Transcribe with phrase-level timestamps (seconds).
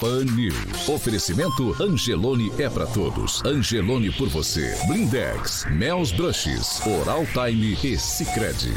[0.00, 0.88] Pan News.
[0.88, 3.44] Oferecimento Angelone é para todos.
[3.44, 4.74] Angelone por você.
[4.86, 8.72] Blindex, Mel's Brushes, Oral Time e Sicredi.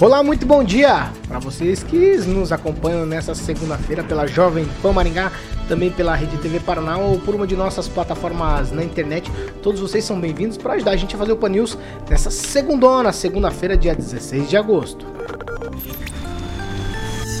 [0.00, 5.30] Olá, muito bom dia para vocês que nos acompanham nessa segunda-feira pela Jovem Pan Maringá
[5.68, 9.30] também pela Rede TV Paraná ou por uma de nossas plataformas na internet.
[9.62, 11.78] Todos vocês são bem-vindos para ajudar a gente a fazer o Pan News
[12.10, 15.06] nessa segundona, segunda-feira, dia 16 de agosto.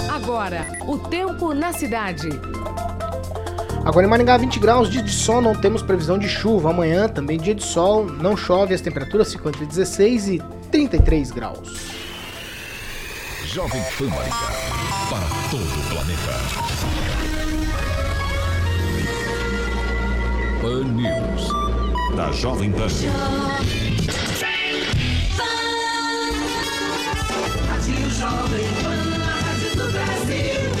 [0.08, 2.28] Agora, o tempo na cidade.
[3.84, 6.70] Agora em Maringá, 20 graus, dia de sol, não temos previsão de chuva.
[6.70, 12.03] Amanhã também dia de sol, não chove, as temperaturas ficam entre 16 e 33 graus.
[13.54, 14.50] Jovem Pan Maringá,
[15.08, 16.32] para todo o planeta.
[20.60, 21.52] Pan News.
[22.16, 22.88] Da Jovem Pan.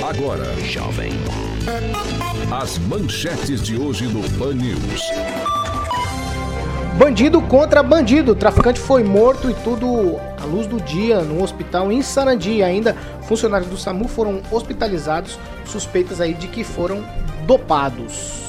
[0.08, 1.12] Agora, Jovem.
[2.60, 5.00] As manchetes de hoje no Pan News.
[6.98, 8.34] Bandido contra bandido.
[8.34, 12.62] traficante foi morto e tudo à luz do dia no hospital em Sarandi.
[12.62, 17.04] Ainda funcionários do SAMU foram hospitalizados, suspeitas aí de que foram
[17.46, 18.44] dopados.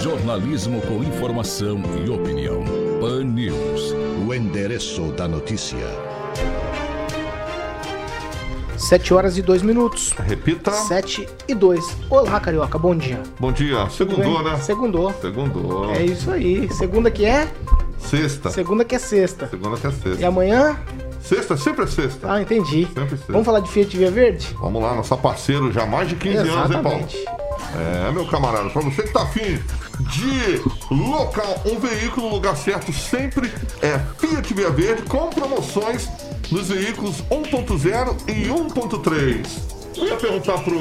[0.00, 2.64] Jornalismo com informação e opinião.
[3.00, 3.92] Pan News.
[4.26, 6.15] O endereço da notícia.
[8.86, 10.14] 7 horas e 2 minutos.
[10.26, 10.70] Repita.
[10.70, 11.84] 7 e 2.
[12.08, 13.20] Olá, Carioca, bom dia.
[13.40, 13.90] Bom dia.
[13.90, 14.56] Segundou, né?
[14.60, 15.12] Segundou.
[15.20, 15.92] Segundou.
[15.92, 16.72] É isso aí.
[16.72, 17.48] Segunda que é?
[17.98, 18.48] Sexta.
[18.50, 19.48] Segunda que é sexta.
[19.48, 20.20] Segunda que é sexta.
[20.20, 20.78] E amanhã?
[21.20, 22.32] Sexta, sempre é sexta.
[22.32, 22.86] Ah, entendi.
[22.86, 23.32] Sempre sexta.
[23.32, 24.56] Vamos falar de Fiat Via Verde?
[24.60, 26.54] Vamos lá, nossa parceiro já há mais de 15 Exatamente.
[26.56, 27.46] anos, hein, Paulo?
[27.74, 29.60] É, meu camarada, pra você que tá afim
[29.98, 30.62] de
[30.94, 36.08] local, um veículo no lugar certo sempre é Fiat Via Verde com promoções
[36.50, 39.46] nos veículos 1.0 e 1.3.
[39.96, 40.78] Eu ia perguntar pro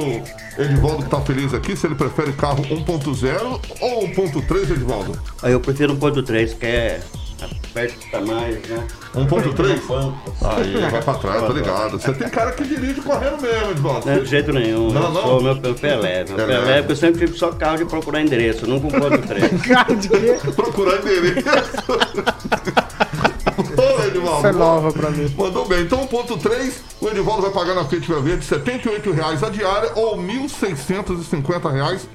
[0.57, 5.19] Edivaldo que tá feliz aqui se ele prefere carro 1.0 ou 1.3, Edivaldo?
[5.41, 7.01] Aí eu prefiro 1.3, que é
[7.41, 8.87] aperta mais, né?
[9.15, 10.13] 1.3?
[10.41, 11.99] Aí, vai pra trás, tá ligado.
[11.99, 14.09] Você tem cara que dirige correndo mesmo, Edvaldo.
[14.09, 14.91] Não, de jeito nenhum.
[14.91, 15.21] Não, eu não.
[15.21, 16.33] Sou meu, meu pé leve.
[16.33, 16.65] Meu leve.
[16.65, 19.59] leve, porque eu sempre fico só carro de procurar endereço, nunca 1.3.
[19.67, 20.37] Cara de quê?
[20.55, 21.45] Procurar endereço.
[24.25, 24.47] Edivaldo.
[24.47, 25.33] Essa é nova pra mim.
[25.37, 25.81] Mandou bem.
[25.81, 30.17] Então, ponto 3, o Edivaldo vai pagar na Via Verde 78 reais a diária ou
[30.17, 32.07] 1.650 reais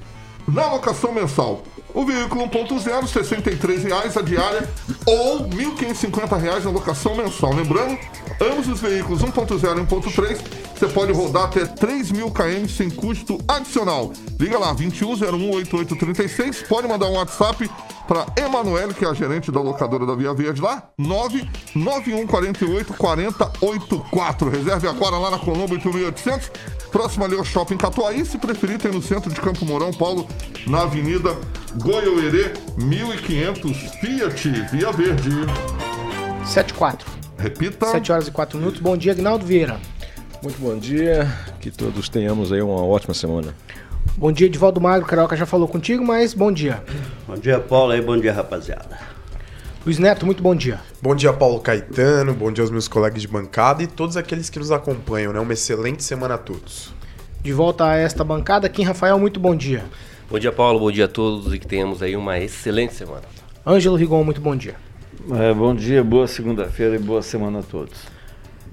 [0.47, 1.63] na locação mensal.
[1.93, 4.69] O veículo 1.0, 63 reais a diária
[5.05, 7.53] ou 1.550 reais na locação mensal.
[7.53, 7.97] Lembrando,
[8.39, 10.37] ambos os veículos 1.0 e 1.3,
[10.77, 14.11] você pode rodar até 3 mil km sem custo adicional.
[14.39, 17.69] Liga lá, 21018836, pode mandar um WhatsApp
[18.07, 24.49] para Emanuele, que é a gerente da locadora da Via Verde lá, 99148 4084.
[24.49, 26.51] Reserve agora lá na Colombo 8800,
[26.91, 28.25] próximo ali ao Shopping Catuaí.
[28.25, 30.27] Se preferir, tem no centro de Campo Mourão, Paulo,
[30.67, 31.37] na Avenida
[31.77, 35.31] Goiôerê, 1500 Fiat Via Verde.
[36.45, 37.09] 7 e 4.
[37.37, 37.85] Repita.
[37.85, 38.81] 7 horas e 4 minutos.
[38.81, 39.79] Bom dia, Agnaldo Vieira.
[40.43, 41.31] Muito bom dia,
[41.61, 43.55] que todos tenhamos aí uma ótima semana.
[44.17, 45.07] Bom dia, Edivaldo Magro.
[45.07, 46.83] Carioca já falou contigo, mas bom dia.
[47.25, 48.99] bom dia, Paulo, aí bom dia, rapaziada.
[49.85, 50.81] Luiz Neto, muito bom dia.
[51.01, 52.33] Bom dia, Paulo Caetano.
[52.33, 55.39] Bom dia aos meus colegas de bancada e todos aqueles que nos acompanham, né?
[55.39, 56.93] Uma excelente semana a todos.
[57.41, 59.85] De volta a esta bancada, Kim Rafael, muito bom dia.
[60.31, 60.79] Bom dia, Paulo.
[60.79, 63.23] Bom dia a todos e que tenhamos aí uma excelente semana.
[63.67, 64.77] Ângelo Rigon, muito bom dia.
[65.29, 67.99] É, bom dia, boa segunda-feira e boa semana a todos.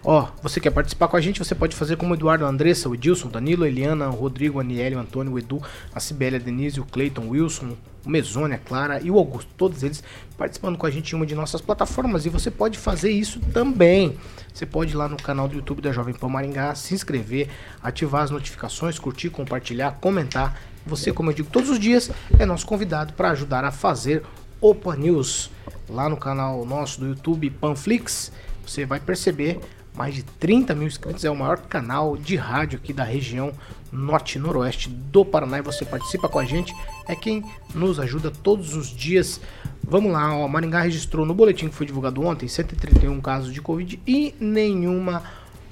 [0.05, 2.89] Ó, você quer participar com a gente, você pode fazer como o Eduardo, a Andressa,
[2.89, 5.61] o Edilson, Danilo, a Eliana, o Rodrigo, a Aniele, o Antônio, o Edu,
[5.93, 7.77] a Sibeli, a Denise, o Cleiton, o Wilson,
[8.07, 9.51] o Mezone, a Clara e o Augusto.
[9.57, 10.01] Todos eles
[10.37, 12.25] participando com a gente em uma de nossas plataformas.
[12.25, 14.17] E você pode fazer isso também.
[14.55, 17.49] Você pode ir lá no canal do YouTube da Jovem Pan Maringá, se inscrever,
[17.83, 20.57] ativar as notificações, curtir, compartilhar, comentar.
[20.89, 24.23] Você, como eu digo todos os dias, é nosso convidado para ajudar a fazer
[24.61, 25.51] Opa News.
[25.89, 28.33] Lá no canal nosso do YouTube Panflix,
[28.67, 29.61] você vai perceber
[29.95, 33.53] mais de 30 mil inscritos, é o maior canal de rádio aqui da região
[33.91, 36.75] norte e noroeste do Paraná e você participa com a gente,
[37.07, 37.45] é quem
[37.75, 39.41] nos ajuda todos os dias.
[39.83, 44.01] Vamos lá, ó, Maringá registrou no boletim que foi divulgado ontem 131 casos de Covid
[44.07, 45.23] e nenhuma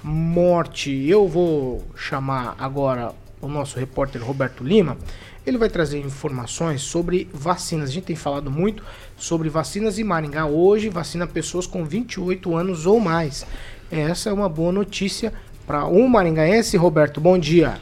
[0.03, 0.91] morte.
[0.91, 4.97] Eu vou chamar agora o nosso repórter Roberto Lima.
[5.45, 7.89] Ele vai trazer informações sobre vacinas.
[7.89, 8.83] A gente tem falado muito
[9.15, 13.45] sobre vacinas e Maringá hoje vacina pessoas com 28 anos ou mais.
[13.89, 15.33] Essa é uma boa notícia
[15.65, 16.75] para um maringaense.
[16.75, 17.79] Roberto, bom dia.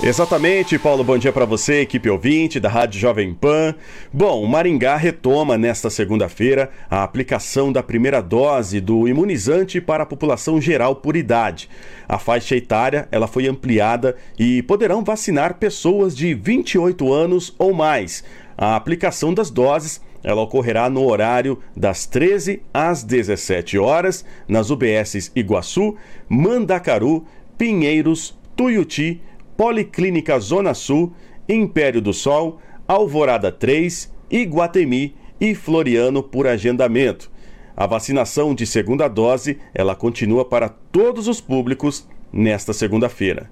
[0.00, 3.74] Exatamente, Paulo, bom dia para você, equipe ouvinte da Rádio Jovem Pan.
[4.12, 10.06] Bom, o Maringá retoma nesta segunda-feira a aplicação da primeira dose do imunizante para a
[10.06, 11.68] população geral por idade.
[12.08, 18.22] A faixa etária ela foi ampliada e poderão vacinar pessoas de 28 anos ou mais.
[18.56, 25.32] A aplicação das doses ela ocorrerá no horário das 13 às 17 horas nas UBSs
[25.34, 25.96] Iguaçu,
[26.28, 29.22] Mandacaru, Pinheiros, Tuiuti,
[29.58, 31.12] Policlínica Zona Sul,
[31.48, 37.28] Império do Sol, Alvorada 3, Iguatemi e Floriano por agendamento.
[37.76, 43.50] A vacinação de segunda dose, ela continua para todos os públicos nesta segunda-feira.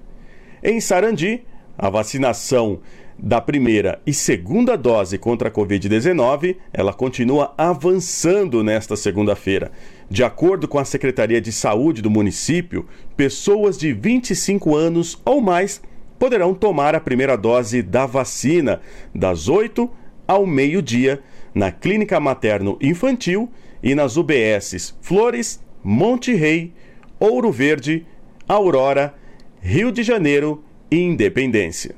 [0.63, 1.43] Em Sarandi,
[1.77, 2.79] a vacinação
[3.19, 9.73] da primeira e segunda dose contra a Covid-19, ela continua avançando nesta segunda-feira.
[10.09, 12.85] De acordo com a Secretaria de Saúde do município,
[13.17, 15.81] pessoas de 25 anos ou mais
[16.17, 18.81] poderão tomar a primeira dose da vacina
[19.13, 19.89] das 8
[20.27, 21.21] ao meio-dia
[21.53, 26.73] na Clínica Materno Infantil e nas UBSs Flores, Monte Rei,
[27.19, 28.05] Ouro Verde,
[28.47, 29.13] Aurora,
[29.61, 31.95] Rio de Janeiro e Independência.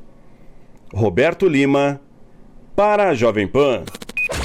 [0.94, 2.02] Roberto Lima,
[2.76, 3.84] para a Jovem Pan.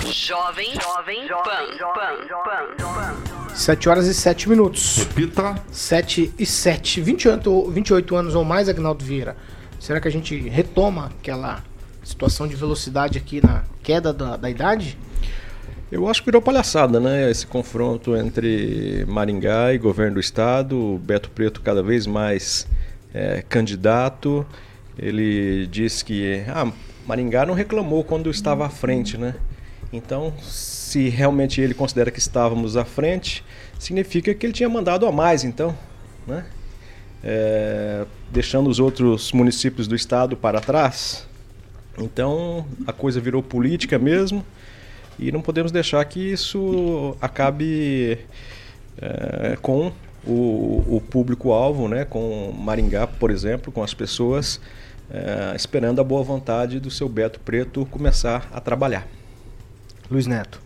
[0.06, 3.34] Jovem, Jovem Pan, Pan, Pan.
[3.54, 4.98] 7 horas e 7 minutos.
[4.98, 5.54] Repita.
[5.70, 7.00] 7 e 7.
[7.00, 9.36] 28, 28 anos ou mais, Agnaldo Vieira.
[9.84, 11.62] Será que a gente retoma aquela
[12.02, 14.96] situação de velocidade aqui na queda da, da idade?
[15.92, 17.30] Eu acho que virou palhaçada, né?
[17.30, 22.66] Esse confronto entre Maringá e governo do estado, Beto Preto cada vez mais
[23.12, 24.46] é, candidato.
[24.98, 26.72] Ele disse que ah,
[27.06, 29.34] Maringá não reclamou quando estava à frente, né?
[29.92, 33.44] Então, se realmente ele considera que estávamos à frente,
[33.78, 35.76] significa que ele tinha mandado a mais, então,
[36.26, 36.46] né?
[37.24, 41.26] É, deixando os outros municípios do estado para trás.
[41.98, 44.44] Então a coisa virou política mesmo
[45.18, 48.18] e não podemos deixar que isso acabe
[49.00, 49.90] é, com
[50.26, 54.60] o, o público-alvo, né, com Maringá, por exemplo, com as pessoas
[55.10, 59.06] é, esperando a boa vontade do seu Beto Preto começar a trabalhar.
[60.10, 60.63] Luiz Neto.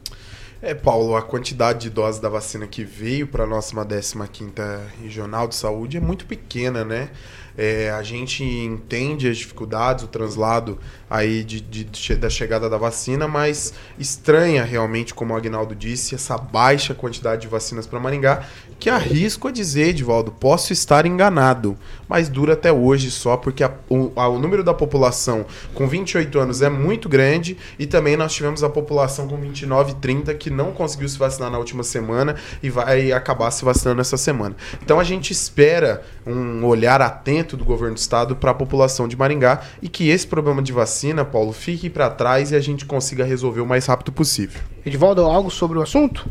[0.61, 5.47] É, Paulo, a quantidade de doses da vacina que veio para a nossa 15ª Regional
[5.47, 7.11] de Saúde é muito pequena, né?
[7.57, 10.79] É, a gente entende as dificuldades, o translado
[11.09, 16.17] aí de, de, de, da chegada da vacina, mas estranha realmente, como o Agnaldo disse,
[16.17, 18.45] essa baixa quantidade de vacinas para Maringá,
[18.79, 21.77] que arrisco a dizer, Edivaldo, posso estar enganado,
[22.09, 25.45] mas dura até hoje só porque a, o, a, o número da população
[25.75, 29.95] com 28 anos é muito grande e também nós tivemos a população com 29 e
[29.97, 34.17] 30 que não conseguiu se vacinar na última semana e vai acabar se vacinando essa
[34.17, 34.57] semana.
[34.83, 39.17] Então a gente espera um olhar atento do governo do estado para a população de
[39.17, 43.25] Maringá e que esse problema de vacina, Paulo, fique para trás e a gente consiga
[43.25, 44.61] resolver o mais rápido possível.
[44.87, 46.29] Edivaldo, algo sobre o assunto?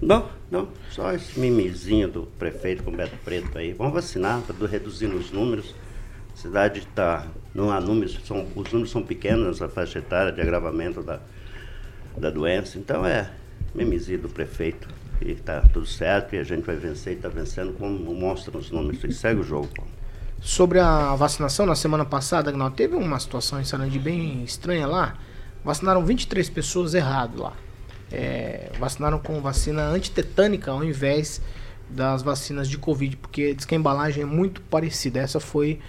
[0.00, 0.68] Não, não.
[0.94, 3.72] Só esse mimizinho do prefeito com Beto Preto aí.
[3.72, 5.74] Vamos vacinar para reduzir os números.
[6.32, 7.26] A cidade está.
[7.52, 11.18] Não há números, são, os números são pequenos nessa faixa etária de agravamento da,
[12.16, 12.78] da doença.
[12.78, 13.28] Então é
[13.74, 14.86] mimizinho do prefeito.
[15.20, 18.70] E está tudo certo e a gente vai vencer e está vencendo como mostram os
[18.70, 19.02] números.
[19.02, 19.70] E segue o jogo.
[20.40, 25.18] Sobre a vacinação, na semana passada, não teve uma situação em Sarandi bem estranha lá.
[25.64, 27.52] Vacinaram 23 pessoas errado lá.
[28.14, 31.40] É, vacinaram com vacina antitetânica ao invés
[31.90, 35.20] das vacinas de Covid, porque diz que a embalagem é muito parecida.
[35.20, 35.80] Essa foi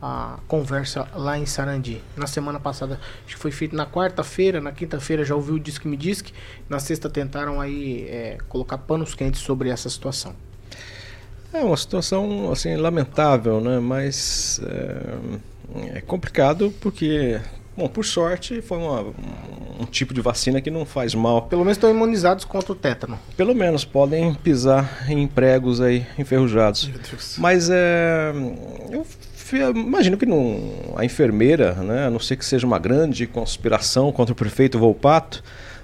[0.00, 2.00] a conversa lá em Sarandi.
[2.16, 5.88] Na semana passada, acho que foi feito na quarta-feira, na quinta-feira já ouviu o Disque
[5.88, 6.32] Me Disque,
[6.68, 10.34] na sexta tentaram aí é, colocar panos quentes sobre essa situação.
[11.54, 13.78] É uma situação assim lamentável, né?
[13.78, 17.40] Mas é, é complicado porque,
[17.76, 19.00] bom, por sorte foi uma,
[19.80, 21.42] um tipo de vacina que não faz mal.
[21.42, 23.18] Pelo menos estão imunizados contra o tétano.
[23.36, 26.90] Pelo menos podem pisar em pregos aí enferrujados.
[27.38, 28.32] Mas é,
[28.90, 29.06] eu
[29.70, 34.32] imagino que não, a enfermeira, né, a não ser que seja uma grande conspiração contra
[34.32, 35.42] o prefeito Volpato,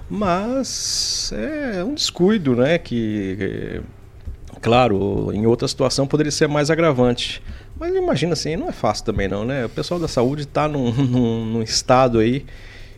[0.09, 3.81] mas é um descuido, né, que
[4.61, 7.41] Claro, em outra situação poderia ser mais agravante.
[7.81, 9.65] Mas imagina assim, não é fácil também não, né?
[9.65, 12.45] O pessoal da saúde está num, num, num estado aí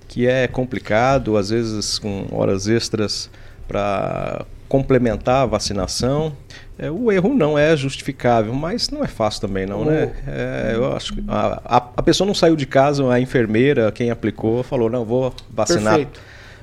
[0.10, 3.30] que é complicado, às vezes com horas extras
[3.66, 6.36] para complementar a vacinação.
[6.78, 10.12] É, o erro não é justificável, mas não é fácil também não, né?
[10.28, 14.12] É, eu acho que a, a, a pessoa não saiu de casa, a enfermeira, quem
[14.12, 15.96] aplicou, falou, não, vou vacinar.
[15.96, 16.20] Perfeito.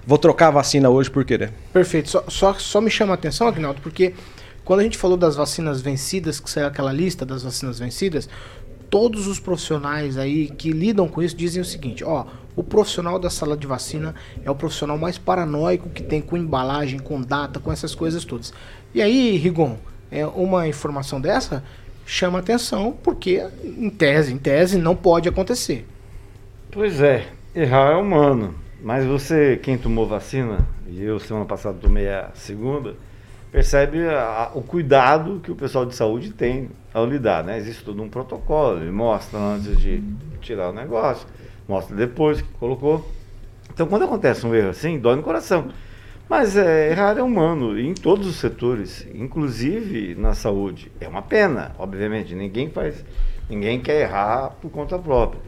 [0.06, 1.52] Vou trocar a vacina hoje por querer.
[1.72, 2.10] Perfeito.
[2.10, 4.12] Só, só, só me chama a atenção, Agnaldo, porque
[4.70, 8.28] quando a gente falou das vacinas vencidas, que saiu aquela lista das vacinas vencidas,
[8.88, 12.24] todos os profissionais aí que lidam com isso dizem o seguinte, ó,
[12.54, 17.00] o profissional da sala de vacina é o profissional mais paranoico que tem com embalagem,
[17.00, 18.54] com data, com essas coisas todas.
[18.94, 19.76] E aí, Rigon,
[20.08, 21.64] é uma informação dessa
[22.06, 25.84] chama atenção porque em tese, em tese não pode acontecer.
[26.70, 28.54] Pois é, errar é humano.
[28.80, 32.94] Mas você, quem tomou vacina, e eu semana passada tomei a segunda,
[33.50, 37.58] percebe a- o cuidado que o pessoal de saúde tem ao lidar, né?
[37.58, 40.02] Existe todo um protocolo, ele mostra antes de
[40.40, 41.26] tirar o negócio,
[41.68, 43.08] mostra depois que colocou.
[43.72, 45.68] Então, quando acontece um erro assim, dói no coração.
[46.28, 50.90] Mas é, errar é humano, em todos os setores, inclusive na saúde.
[51.00, 53.04] É uma pena, obviamente, ninguém faz,
[53.48, 55.40] ninguém quer errar por conta própria.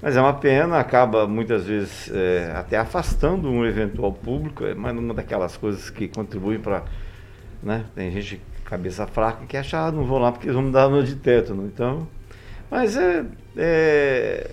[0.00, 4.96] Mas é uma pena, acaba muitas vezes é, até afastando um eventual público, é mais
[4.96, 6.84] uma daquelas coisas que contribuem para.
[7.62, 7.84] Né?
[7.94, 10.88] Tem gente cabeça fraca que acha, ah, não vou lá porque eles vão me dar
[10.88, 11.66] no de tétano.
[11.66, 12.06] Então,
[12.70, 13.24] mas é,
[13.56, 14.50] é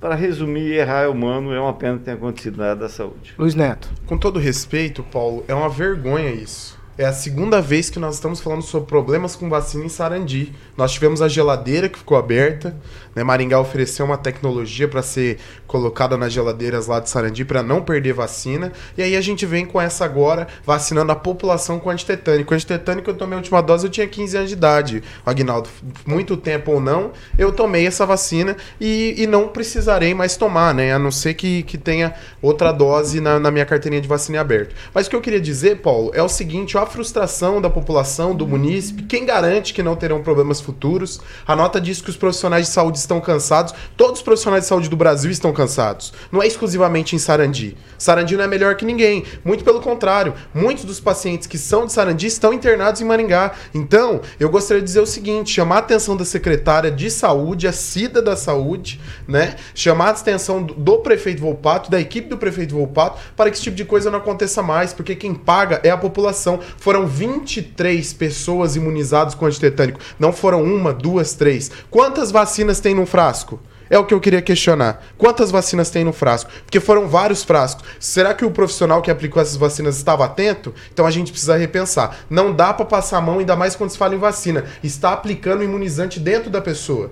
[0.00, 3.34] para resumir, errar é humano, é uma pena que tenha acontecido na área da saúde.
[3.38, 3.90] Luiz Neto.
[4.06, 6.79] Com todo respeito, Paulo, é uma vergonha isso.
[7.00, 10.52] É a segunda vez que nós estamos falando sobre problemas com vacina em Sarandi.
[10.76, 12.76] Nós tivemos a geladeira que ficou aberta.
[13.14, 13.24] Né?
[13.24, 18.12] Maringá ofereceu uma tecnologia para ser colocada nas geladeiras lá de Sarandi para não perder
[18.12, 18.70] vacina.
[18.98, 22.52] E aí a gente vem com essa agora, vacinando a população com antitetânico.
[22.52, 25.02] Antitetânico eu tomei a última dose, eu tinha 15 anos de idade.
[25.24, 25.70] Agnaldo,
[26.04, 30.92] muito tempo ou não, eu tomei essa vacina e, e não precisarei mais tomar, né?
[30.92, 34.40] A não ser que, que tenha outra dose na, na minha carteirinha de vacina em
[34.40, 34.74] aberto.
[34.92, 38.46] Mas o que eu queria dizer, Paulo, é o seguinte: ó, frustração da população, do
[38.46, 41.20] munícipe, quem garante que não terão problemas futuros?
[41.46, 44.90] A nota diz que os profissionais de saúde estão cansados, todos os profissionais de saúde
[44.90, 46.12] do Brasil estão cansados.
[46.30, 47.76] Não é exclusivamente em Sarandi.
[47.96, 49.24] Sarandi não é melhor que ninguém.
[49.44, 53.52] Muito pelo contrário, muitos dos pacientes que são de Sarandi estão internados em Maringá.
[53.74, 57.72] Então, eu gostaria de dizer o seguinte: chamar a atenção da secretária de saúde, a
[57.72, 59.56] Cida da Saúde, né?
[59.74, 63.76] Chamar a atenção do, prefeito Volpato, da equipe do prefeito Volpato, para que esse tipo
[63.76, 66.60] de coisa não aconteça mais, porque quem paga é a população.
[66.76, 70.00] Foram 23 pessoas imunizadas com antitetânico.
[70.18, 71.70] Não foram uma, duas, três.
[71.90, 73.60] Quantas vacinas tem num frasco?
[73.90, 75.02] É o que eu queria questionar.
[75.18, 76.48] Quantas vacinas tem no frasco?
[76.64, 77.84] Porque foram vários frascos.
[77.98, 80.72] Será que o profissional que aplicou essas vacinas estava atento?
[80.92, 82.18] Então a gente precisa repensar.
[82.30, 84.64] Não dá para passar a mão, ainda mais quando se fala em vacina.
[84.80, 87.10] Está aplicando o imunizante dentro da pessoa.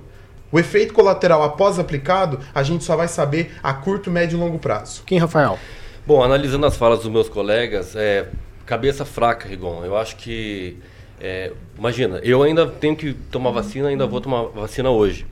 [0.53, 4.59] O efeito colateral após aplicado, a gente só vai saber a curto, médio e longo
[4.59, 5.03] prazo.
[5.05, 5.59] Quem, Rafael?
[6.07, 8.29] Bom, analisando as falas dos meus colegas, é,
[8.69, 9.83] cabeça fraca, Rigon.
[9.85, 10.77] Eu acho que.
[11.21, 15.27] é, imagina, eu ainda tenho que tomar vacina, ainda vou tomar vacina hoje.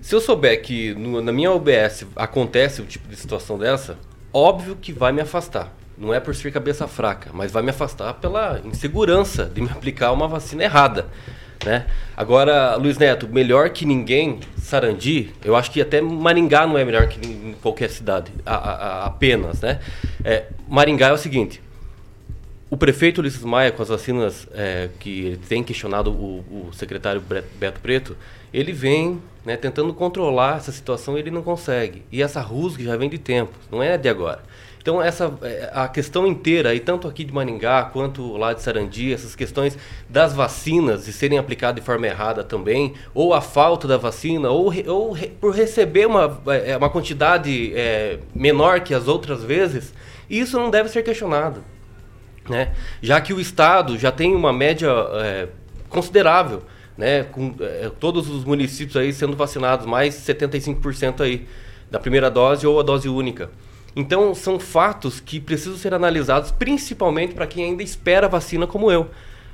[0.00, 3.98] Se eu souber que no- na minha OBS acontece o tipo de situação dessa,
[4.32, 5.72] óbvio que vai me afastar.
[5.98, 10.12] Não é por ser cabeça fraca, mas vai me afastar pela insegurança de me aplicar
[10.12, 11.06] uma vacina errada.
[11.66, 11.86] Né?
[12.16, 17.08] Agora, Luiz Neto, melhor que ninguém, Sarandi, eu acho que até Maringá não é melhor
[17.08, 19.60] que qualquer cidade, a- a- a- apenas.
[19.60, 19.80] Né?
[20.24, 21.60] É, Maringá é o seguinte:
[22.70, 27.22] o prefeito Ulisses Maia, com as vacinas é, que ele tem questionado o, o secretário
[27.54, 28.16] Beto Preto,
[28.52, 32.02] ele vem né, tentando controlar essa situação ele não consegue.
[32.12, 34.42] E essa rusga já vem de tempo, não é de agora.
[34.82, 39.14] Então essa é, a questão inteira, e tanto aqui de Maringá quanto lá de Sarandi,
[39.14, 43.96] essas questões das vacinas de serem aplicadas de forma errada também, ou a falta da
[43.96, 49.94] vacina, ou, ou por receber uma, é, uma quantidade é, menor que as outras vezes,
[50.28, 51.62] isso não deve ser questionado
[52.48, 52.72] né?
[53.02, 55.48] Já que o Estado já tem uma média é,
[55.88, 56.62] considerável
[56.98, 61.46] né, com eh, todos os municípios aí sendo vacinados, mais 75% aí
[61.88, 63.48] da primeira dose ou a dose única.
[63.94, 68.90] Então, são fatos que precisam ser analisados, principalmente para quem ainda espera a vacina como
[68.90, 69.08] eu.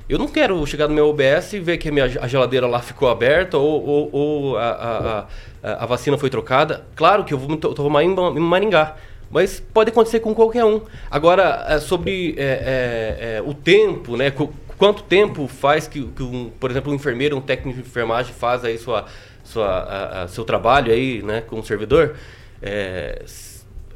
[0.09, 3.09] Eu não quero chegar no meu OBS e ver que a minha geladeira lá ficou
[3.09, 5.27] aberta ou, ou, ou a, a,
[5.63, 6.85] a, a, vacina foi trocada.
[6.95, 8.95] Claro que eu vou tomar em, em Maringá,
[9.29, 10.81] mas pode acontecer com qualquer um.
[11.09, 14.31] Agora, é, sobre é, é, é, o tempo, né?
[14.77, 18.65] Quanto tempo faz que, que um, por exemplo, um enfermeiro, um técnico de enfermagem faz
[18.65, 19.05] aí sua,
[19.43, 22.15] sua, seu trabalho aí, né, com o servidor?
[22.61, 23.23] É,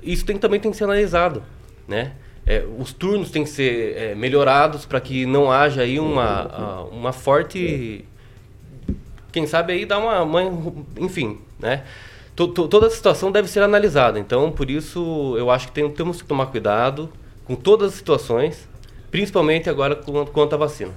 [0.02, 1.44] isso tem, também tem que ser analisado,
[1.88, 2.14] né?
[2.46, 7.14] É, os turnos têm que ser é, melhorados para que não haja aí uma, uma
[7.14, 8.06] forte.
[9.32, 10.42] Quem sabe aí dar uma, uma.
[10.98, 11.84] enfim, né?
[12.48, 14.20] T -t Toda a situação deve ser analisada.
[14.20, 17.10] Então, por isso, eu acho que tem, temos que tomar cuidado
[17.46, 18.68] com todas as situações,
[19.12, 20.92] principalmente agora quanto à vacina.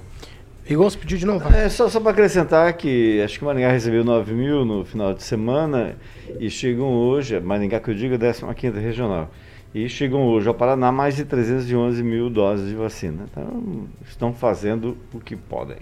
[0.65, 1.45] Rigon, você pediu de novo?
[1.53, 5.21] É, só, só para acrescentar que acho que Maringá recebeu 9 mil no final de
[5.21, 5.97] semana
[6.39, 9.29] e chegam hoje, Maringá que eu digo, é a 15 regional.
[9.75, 13.25] E chegam hoje ao Paraná mais de 311 mil doses de vacina.
[13.29, 15.77] Então, estão fazendo o que podem.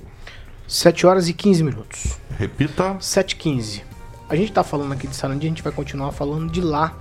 [0.67, 2.17] 7 horas e 15 minutos.
[2.39, 2.95] Repita.
[2.99, 3.83] 7 e 15.
[4.31, 6.97] A gente está falando aqui de Sarandi, a gente vai continuar falando de lá.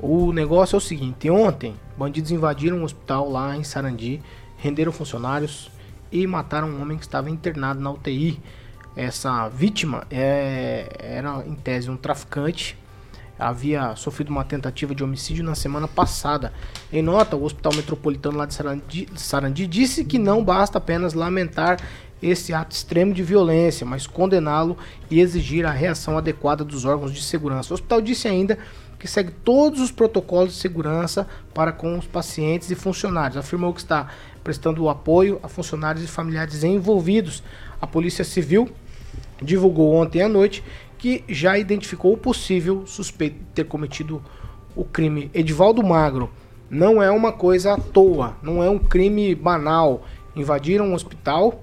[0.00, 4.18] O negócio é o seguinte: ontem, bandidos invadiram um hospital lá em Sarandi,
[4.56, 5.70] renderam funcionários
[6.10, 8.40] e mataram um homem que estava internado na UTI.
[8.96, 12.78] Essa vítima é, era, em tese, um traficante
[13.38, 16.50] havia sofrido uma tentativa de homicídio na semana passada.
[16.90, 21.78] Em nota, o Hospital Metropolitano lá de Sarandi, Sarandi disse que não basta apenas lamentar
[22.22, 24.78] esse ato extremo de violência, mas condená-lo
[25.10, 27.72] e exigir a reação adequada dos órgãos de segurança.
[27.72, 28.58] O hospital disse ainda
[28.98, 33.36] que segue todos os protocolos de segurança para com os pacientes e funcionários.
[33.36, 34.08] Afirmou que está
[34.44, 37.42] prestando apoio a funcionários e familiares envolvidos.
[37.80, 38.70] A Polícia Civil
[39.42, 40.62] divulgou ontem à noite
[40.98, 44.22] que já identificou o possível suspeito de ter cometido
[44.76, 45.28] o crime.
[45.34, 46.30] Edivaldo Magro
[46.70, 50.06] não é uma coisa à toa, não é um crime banal.
[50.36, 51.60] Invadiram um hospital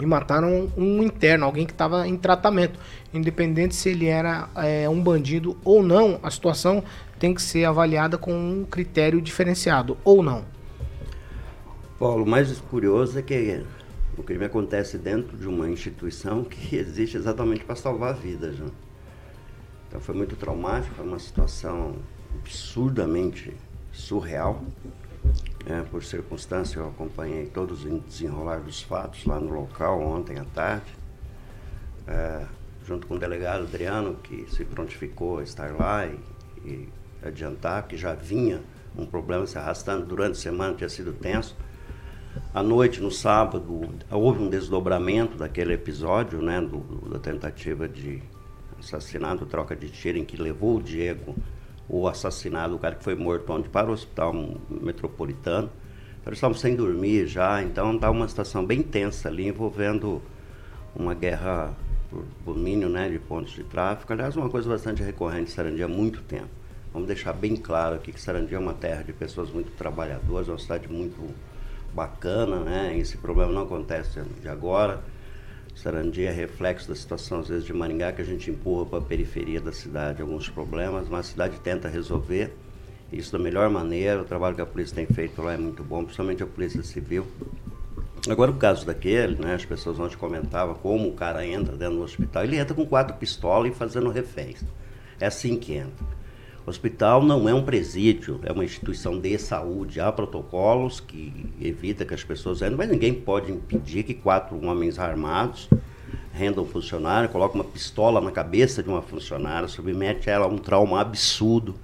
[0.00, 2.78] e mataram um interno, alguém que estava em tratamento.
[3.12, 6.82] Independente se ele era é, um bandido ou não, a situação
[7.18, 10.44] tem que ser avaliada com um critério diferenciado, ou não.
[11.98, 13.62] Paulo, o mais curioso é que
[14.16, 18.58] o crime acontece dentro de uma instituição que existe exatamente para salvar vidas.
[18.58, 18.70] Né?
[19.88, 21.96] Então foi muito traumático, foi uma situação
[22.38, 23.52] absurdamente
[23.92, 24.64] surreal.
[25.66, 30.44] É, por circunstância, eu acompanhei todos os desenrolar dos fatos lá no local ontem à
[30.44, 30.86] tarde,
[32.08, 32.46] é,
[32.86, 36.18] junto com o delegado Adriano, que se prontificou a estar lá e,
[36.64, 36.88] e
[37.22, 38.60] adiantar, que já vinha
[38.96, 41.56] um problema se arrastando durante a semana, tinha sido tenso.
[42.54, 46.78] À noite, no sábado, houve um desdobramento daquele episódio, né, do,
[47.10, 48.22] da tentativa de
[48.78, 51.36] assassinato, troca de tiro, em que levou o Diego,
[51.90, 54.32] o assassinado, o cara que foi morto ontem, para o hospital
[54.70, 55.68] metropolitano.
[56.20, 60.22] Então, eles estavam sem dormir já, então está uma situação bem tensa ali, envolvendo
[60.94, 61.74] uma guerra
[62.08, 64.12] por domínio né, de pontos de tráfico.
[64.12, 66.48] Aliás, uma coisa bastante recorrente em Sarandia há muito tempo.
[66.92, 70.58] Vamos deixar bem claro aqui que Sarandia é uma terra de pessoas muito trabalhadoras, uma
[70.58, 71.34] cidade muito
[71.92, 72.96] bacana, né?
[72.98, 75.00] Esse problema não acontece de agora.
[75.82, 79.02] Sarandi é reflexo da situação, às vezes, de Maringá, que a gente empurra para a
[79.02, 82.54] periferia da cidade alguns problemas, mas a cidade tenta resolver
[83.10, 84.20] isso da melhor maneira.
[84.20, 87.26] O trabalho que a polícia tem feito lá é muito bom, principalmente a Polícia Civil.
[88.28, 92.02] Agora, o caso daquele, né, as pessoas ontem comentavam como o cara entra dentro do
[92.02, 92.44] hospital.
[92.44, 94.62] Ele entra com quatro pistolas e fazendo reféns.
[95.18, 96.06] É assim que entra.
[96.70, 100.00] O hospital não é um presídio, é uma instituição de saúde.
[100.00, 104.96] Há protocolos que evita que as pessoas entrem, mas ninguém pode impedir que quatro homens
[104.96, 105.68] armados
[106.32, 110.58] rendam um funcionário, colocam uma pistola na cabeça de uma funcionária, submete ela a um
[110.58, 111.74] trauma absurdo,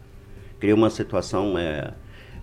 [0.61, 1.93] cria uma situação é,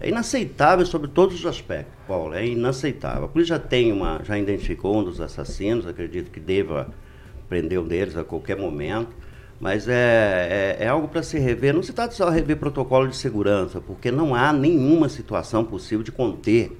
[0.01, 3.23] é inaceitável sobre todos os aspectos, Paulo, é inaceitável.
[3.23, 6.89] A polícia já tem uma, já identificou um dos assassinos, acredito que deva
[7.47, 9.22] prender um deles a qualquer momento.
[9.63, 11.73] Mas é, é, é algo para se rever.
[11.73, 16.03] Não se trata só de rever protocolo de segurança, porque não há nenhuma situação possível
[16.03, 16.77] de conter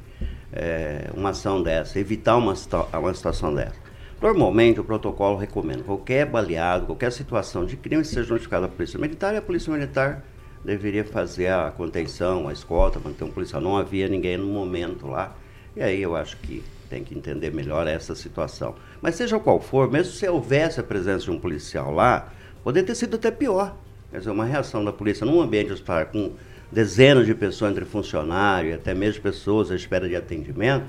[0.52, 2.54] é, uma ação dessa, evitar uma,
[3.00, 3.78] uma situação dessa.
[4.22, 9.34] Normalmente, o protocolo recomenda qualquer baleado, qualquer situação de crime seja notificado à Polícia Militar
[9.34, 10.22] e a Polícia Militar
[10.62, 13.62] deveria fazer a contenção, a escolta, manter um policial.
[13.62, 15.34] Não havia ninguém no momento lá.
[15.74, 18.76] E aí eu acho que tem que entender melhor essa situação.
[19.02, 22.30] Mas seja qual for, mesmo se houvesse a presença de um policial lá,
[22.64, 23.76] Poderia ter sido até pior.
[24.10, 26.34] Quer dizer, uma reação da polícia num ambiente hospitalar com
[26.72, 30.86] dezenas de pessoas entre funcionários até mesmo pessoas à espera de atendimento,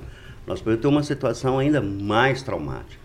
[0.46, 3.02] nós podemos ter uma situação ainda mais traumática.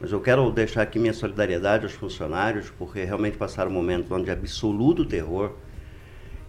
[0.00, 4.30] Mas eu quero deixar aqui minha solidariedade aos funcionários, porque realmente passaram um momento onde
[4.30, 5.52] absoluto terror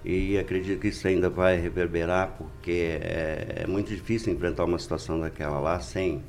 [0.03, 5.19] e acredito que isso ainda vai reverberar, porque é, é muito difícil enfrentar uma situação
[5.19, 6.23] daquela lá sem,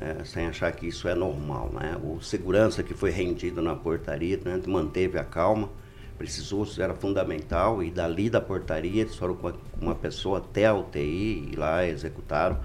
[0.00, 1.70] é, sem achar que isso é normal.
[1.72, 1.96] Né?
[2.02, 5.68] O segurança que foi rendido na portaria né, manteve a calma,
[6.16, 11.50] precisou, era fundamental, e dali da portaria eles foram com uma pessoa até a UTI
[11.52, 12.58] e lá executaram.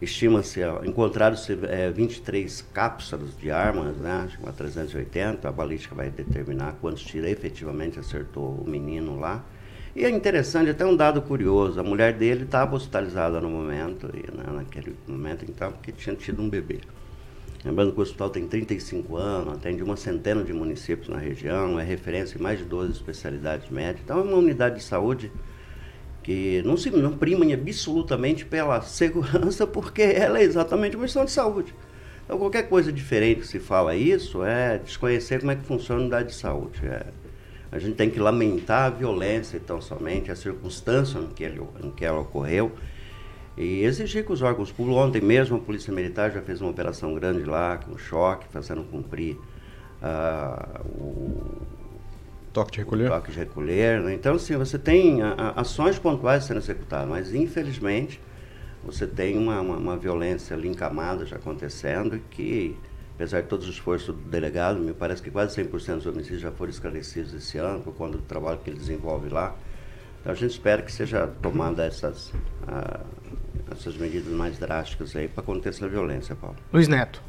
[0.00, 4.28] Estima-se, encontraram-se é, 23 cápsulas de armas, né?
[4.40, 9.44] Uma 380, a balística vai determinar quantos tiros efetivamente acertou o menino lá.
[9.98, 14.20] E é interessante, até um dado curioso, a mulher dele estava hospitalizada no momento, e,
[14.32, 16.78] né, naquele momento então, porque tinha tido um bebê.
[17.64, 21.82] Lembrando que o hospital tem 35 anos, atende uma centena de municípios na região, é
[21.82, 24.02] referência em mais de 12 especialidades médicas.
[24.04, 25.32] Então é uma unidade de saúde
[26.22, 31.32] que não se não prima absolutamente pela segurança, porque ela é exatamente uma questão de
[31.32, 31.74] saúde.
[32.24, 36.02] Então, qualquer coisa diferente que se fala isso é desconhecer como é que funciona a
[36.02, 36.86] unidade de saúde.
[36.86, 37.04] É,
[37.70, 41.90] a gente tem que lamentar a violência, então, somente, a circunstância em que, ele, em
[41.90, 42.72] que ela ocorreu,
[43.56, 47.14] e exigir que os órgãos públicos, ontem mesmo a Polícia Militar já fez uma operação
[47.14, 49.36] grande lá, com choque, fazendo cumprir
[50.00, 51.66] uh, o
[52.52, 53.08] Toque de recolher?
[53.08, 54.00] Toque de recolher.
[54.00, 54.14] Né?
[54.14, 58.20] Então, assim, você tem a, a, ações pontuais sendo executadas, mas infelizmente
[58.84, 62.76] você tem uma, uma, uma, violência ali encamada já acontecendo que,
[63.18, 66.52] apesar de todo o esforço do delegado, me parece que quase 100% dos homicídios já
[66.52, 69.56] foram esclarecidos esse ano, por conta do trabalho que ele desenvolve lá.
[70.20, 73.04] Então, a gente espera que seja tomada essas, uh,
[73.72, 76.56] essas medidas mais drásticas aí para conter essa violência, Paulo.
[76.72, 77.20] Luiz Neto.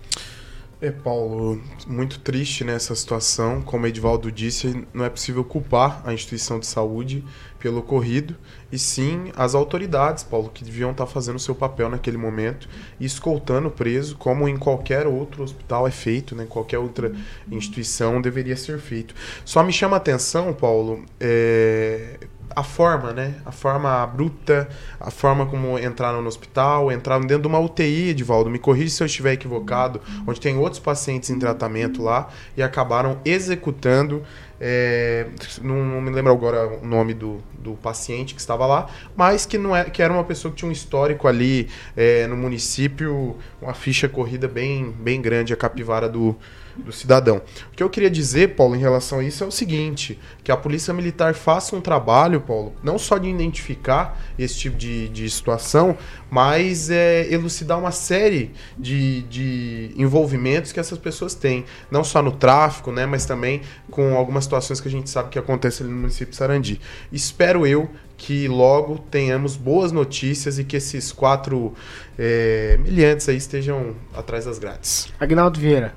[0.79, 3.63] É, Paulo, muito triste nessa situação.
[3.63, 7.25] Como o Edvaldo disse, não é possível culpar a instituição de saúde
[7.59, 8.35] pelo ocorrido,
[8.71, 12.69] e sim as autoridades, Paulo, que deviam estar fazendo o seu papel naquele momento
[12.99, 16.45] e escoltando o preso, como em qualquer outro hospital é feito, né?
[16.47, 17.11] qualquer outra
[17.51, 19.13] instituição deveria ser feito.
[19.43, 22.17] Só me chama a atenção, Paulo, é,
[22.55, 23.35] a forma, né?
[23.45, 24.67] A forma bruta,
[24.99, 29.03] a forma como entraram no hospital, entraram dentro de uma UTI, Edivaldo, me corrija se
[29.03, 34.23] eu estiver equivocado, onde tem outros pacientes em tratamento lá e acabaram executando.
[34.61, 35.27] É,
[35.61, 39.57] não, não, me lembro agora o nome do, do paciente que estava lá, mas que,
[39.57, 43.73] não é, que era uma pessoa que tinha um histórico ali é, no município, uma
[43.73, 46.35] ficha corrida bem, bem grande, a capivara do,
[46.83, 47.41] do cidadão.
[47.71, 50.57] O que eu queria dizer, Paulo, em relação a isso é o seguinte: que a
[50.57, 55.97] Polícia Militar faça um trabalho, Paulo, não só de identificar esse tipo de, de situação,
[56.29, 62.31] mas é, elucidar uma série de, de envolvimentos que essas pessoas têm, não só no
[62.31, 65.97] tráfico, né, mas também com algumas situações que a gente sabe que acontece ali no
[65.97, 66.81] município de Sarandi.
[67.11, 71.73] Espero eu que logo tenhamos boas notícias e que esses quatro
[72.17, 75.07] é, miliantes aí estejam atrás das grades.
[75.19, 75.93] Agnaldo Vieira.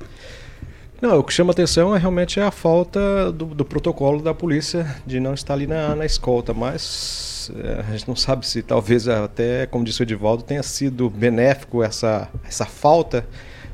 [1.03, 5.19] Não, o que chama atenção é realmente a falta do, do protocolo da polícia de
[5.19, 9.67] não estar ali na, na escolta, mas é, a gente não sabe se talvez até,
[9.67, 13.27] como disse o Edivaldo, tenha sido benéfico essa, essa falta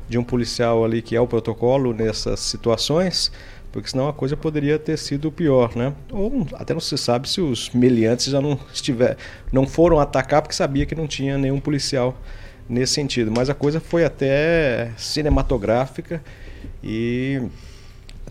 [0.09, 3.31] de um policial ali que é o protocolo nessas situações,
[3.71, 5.93] porque senão a coisa poderia ter sido pior, né?
[6.11, 9.17] Ou até não se sabe se os meliantes já não estiver,
[9.51, 12.17] não foram atacar porque sabia que não tinha nenhum policial
[12.67, 16.23] nesse sentido, mas a coisa foi até cinematográfica
[16.83, 17.41] e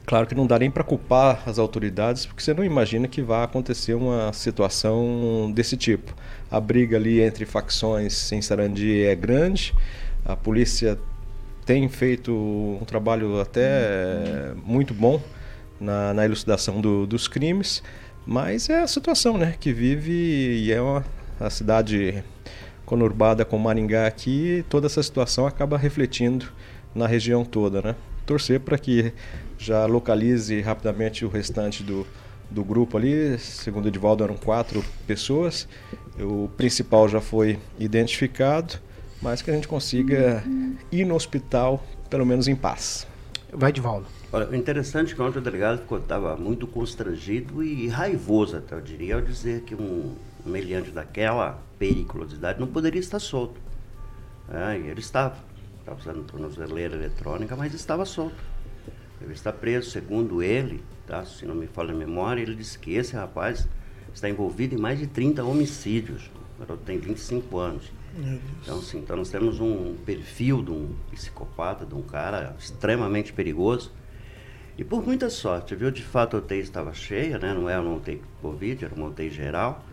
[0.07, 3.45] claro que não dá nem para culpar as autoridades, porque você não imagina que vai
[3.45, 6.15] acontecer uma situação desse tipo.
[6.51, 9.75] A briga ali entre facções em Sarandi é grande,
[10.25, 10.99] a polícia
[11.67, 15.21] tem feito um trabalho até muito bom
[15.79, 17.83] na, na elucidação do, dos crimes,
[18.27, 21.05] mas é a situação né, que vive e é uma,
[21.39, 22.25] a cidade
[22.87, 26.47] conurbada com Maringá aqui, toda essa situação acaba refletindo
[26.95, 27.95] na região toda, né?
[28.29, 29.12] Torcer para que
[29.59, 32.07] já localize rapidamente o restante do,
[32.51, 33.38] do grupo ali.
[33.38, 35.67] Segundo o Edivaldo, eram quatro pessoas.
[36.21, 38.75] O principal já foi identificado,
[39.23, 40.45] mas que a gente consiga
[40.93, 43.07] ir no hospital, pelo menos em paz.
[43.51, 44.07] Vai, Edivaldo.
[44.31, 48.81] Olha, o interessante é que ontem o delegado estava muito constrangido e raivoso, até eu
[48.83, 50.14] diria, ao dizer que um
[50.45, 53.59] meliante daquela periculosidade não poderia estar solto.
[54.51, 55.37] É, e ele estava
[55.88, 58.37] estava usando tornozeleira eletrônica, mas estava solto.
[59.20, 61.24] Ele está preso, segundo ele, tá?
[61.24, 63.66] se não me falha a memória, ele disse que esse rapaz
[64.12, 66.31] está envolvido em mais de 30 homicídios.
[66.57, 67.90] O garoto tem 25 anos.
[68.62, 73.92] Então, assim, então nós temos um perfil de um psicopata, de um cara extremamente perigoso.
[74.77, 75.90] E por muita sorte, viu?
[75.90, 77.53] De fato a UTI estava cheia, né?
[77.53, 79.85] Não era uma UTI Covid, era uma UTI geral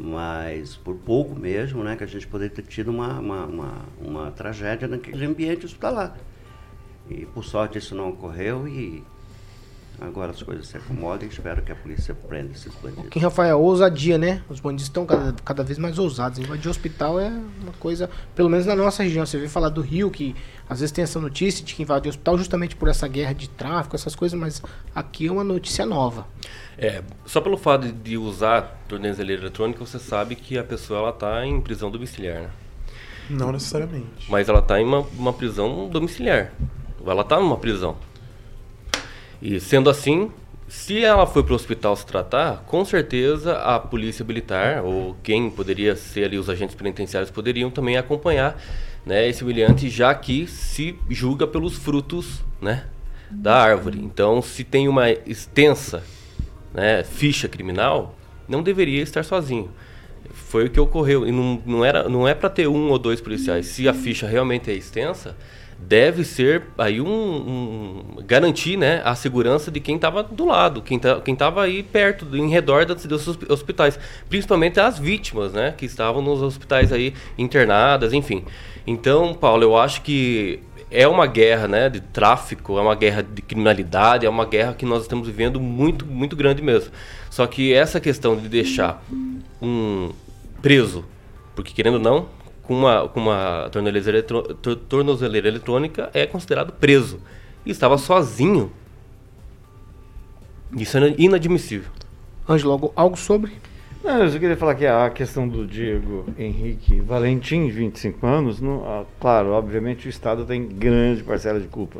[0.00, 4.30] mas por pouco mesmo, né, que a gente poderia ter tido uma, uma, uma, uma
[4.30, 6.16] tragédia naquele ambiente hospitalar.
[7.08, 9.04] E por sorte isso não ocorreu e
[10.00, 13.08] agora as coisas se acomodam e espero que a polícia prenda esses bandidos.
[13.10, 14.42] Que Rafael, ousadia, né?
[14.48, 16.38] Os bandidos estão cada, cada vez mais ousados.
[16.38, 19.26] Invadir hospital é uma coisa, pelo menos na nossa região.
[19.26, 20.34] Você vê falar do Rio, que
[20.68, 23.94] às vezes tem essa notícia de que invadiu hospital justamente por essa guerra de tráfico,
[23.94, 24.62] essas coisas, mas
[24.94, 26.26] aqui é uma notícia nova.
[26.78, 31.44] É, só pelo fato de- usar tornezeleira eletrônica, você sabe que a pessoa ela está
[31.44, 32.50] em prisão domiciliar, né?
[33.28, 34.26] Não necessariamente.
[34.28, 36.52] Mas ela está em uma, uma prisão domiciliar.
[37.06, 37.96] Ela está numa prisão.
[39.42, 40.30] E sendo assim,
[40.68, 45.50] se ela foi para o hospital se tratar, com certeza a polícia militar ou quem
[45.50, 48.60] poderia ser ali os agentes penitenciários poderiam também acompanhar
[49.04, 52.84] né, esse brilhante, já que se julga pelos frutos né,
[53.30, 53.98] da árvore.
[53.98, 56.02] Então, se tem uma extensa
[56.72, 58.14] né, ficha criminal,
[58.48, 59.70] não deveria estar sozinho.
[60.32, 61.26] Foi o que ocorreu.
[61.26, 63.66] E não, não, era, não é para ter um ou dois policiais.
[63.66, 65.36] Se a ficha realmente é extensa,
[65.86, 70.98] deve ser aí um, um- garantir né, a segurança de quem estava do lado, quem
[70.98, 75.84] tá, estava aí perto, em redor das- dos hosp- hospitais, principalmente as vítimas, né, que
[75.86, 78.44] estavam nos hospitais aí internadas, enfim.
[78.86, 83.42] Então, Paulo, eu acho que é uma guerra, né, de tráfico, é uma guerra de
[83.42, 86.90] criminalidade, é uma guerra que nós estamos vivendo muito, muito grande mesmo.
[87.30, 89.02] Só que essa questão de deixar
[89.62, 90.10] um
[90.60, 91.04] preso,
[91.54, 92.26] porque querendo ou não,
[92.70, 97.18] com uma, com uma tornozeleira, eletro- tor- tornozeleira eletrônica é considerado preso.
[97.66, 98.70] E estava sozinho.
[100.76, 101.90] Isso é inadmissível.
[102.48, 103.50] Ângelo, algo, algo sobre?
[104.04, 108.84] Não, eu só queria falar que a questão do Diego Henrique Valentim, 25 anos, não,
[108.86, 111.98] ah, claro, obviamente o Estado tem grande parcela de culpa.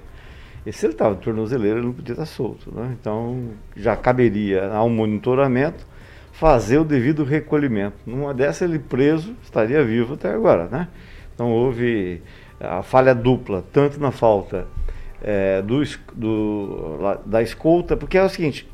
[0.64, 2.72] E se ele estava de tornozeleira, ele não podia estar solto.
[2.72, 2.96] Né?
[3.00, 5.84] Então, já caberia ao monitoramento
[6.40, 7.98] fazer o devido recolhimento.
[8.06, 10.66] Numa dessa, ele preso estaria vivo até agora.
[10.68, 10.88] Né?
[11.34, 12.22] Então, houve
[12.58, 14.66] a falha dupla, tanto na falta
[15.22, 15.82] eh, do,
[16.14, 18.66] do- da escolta, porque é o seguinte,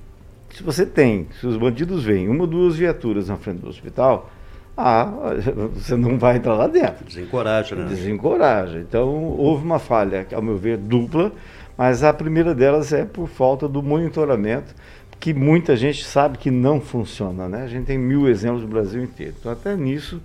[0.50, 4.31] se você tem, se os bandidos veem uma ou duas viaturas na frente do hospital,
[4.76, 5.11] ah,
[5.74, 7.05] você não vai entrar lá dentro.
[7.05, 7.85] Desencoraja, né?
[7.88, 8.79] Desencoraja.
[8.79, 11.33] Então, houve uma falha, ao meu ver, dupla,
[11.76, 14.72] mas a primeira delas é por falta do monitoramento,
[15.20, 17.62] que muita gente sabe que não funciona, né?
[17.64, 19.35] A gente tem mil exemplos no Brasil inteiro.
[19.40, 20.20] Então, até nisso,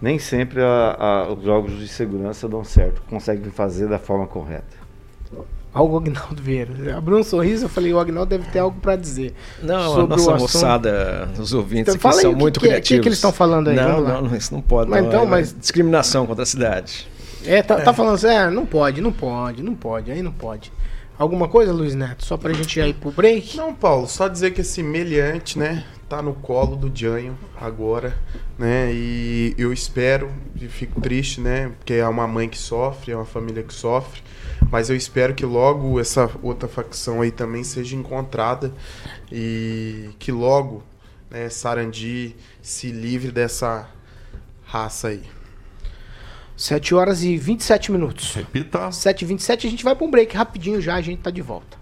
[0.00, 4.80] nem sempre a- a- os órgãos de segurança dão certo, conseguem fazer da forma correta.
[5.72, 6.96] Algo Agnaldo Vieira.
[6.96, 9.32] Abriu um sorriso, eu falei, o Agnaldo deve ter algo para dizer.
[9.62, 12.40] Não, sobre a nossa o moçada, os ouvintes Então, aqui fala aí são o que
[12.40, 12.88] muito que é- criativos.
[12.88, 13.76] que é que eles estão falando aí?
[13.76, 14.90] Não, não, não, isso não pode.
[14.90, 17.06] Mas não, então, é- mas- Discriminação contra a cidade.
[17.46, 20.72] É, tá, tá falando assim, é, não pode, não pode, não pode, aí não pode.
[21.20, 22.24] Alguma coisa, Luiz Neto?
[22.24, 23.54] Só pra gente ir pro break?
[23.54, 28.16] Não, Paulo, só dizer que esse meliante, né, tá no colo do Janho agora,
[28.58, 33.14] né, e eu espero, e fico triste, né, porque é uma mãe que sofre, é
[33.14, 34.22] uma família que sofre,
[34.70, 38.72] mas eu espero que logo essa outra facção aí também seja encontrada
[39.30, 40.82] e que logo,
[41.30, 43.90] né, Sarandi se livre dessa
[44.64, 45.39] raça aí.
[46.60, 48.34] 7 horas e 27 minutos.
[48.34, 48.92] Repita.
[48.92, 51.40] 7 e 27 a gente vai pra um break rapidinho já, a gente tá de
[51.40, 51.78] volta.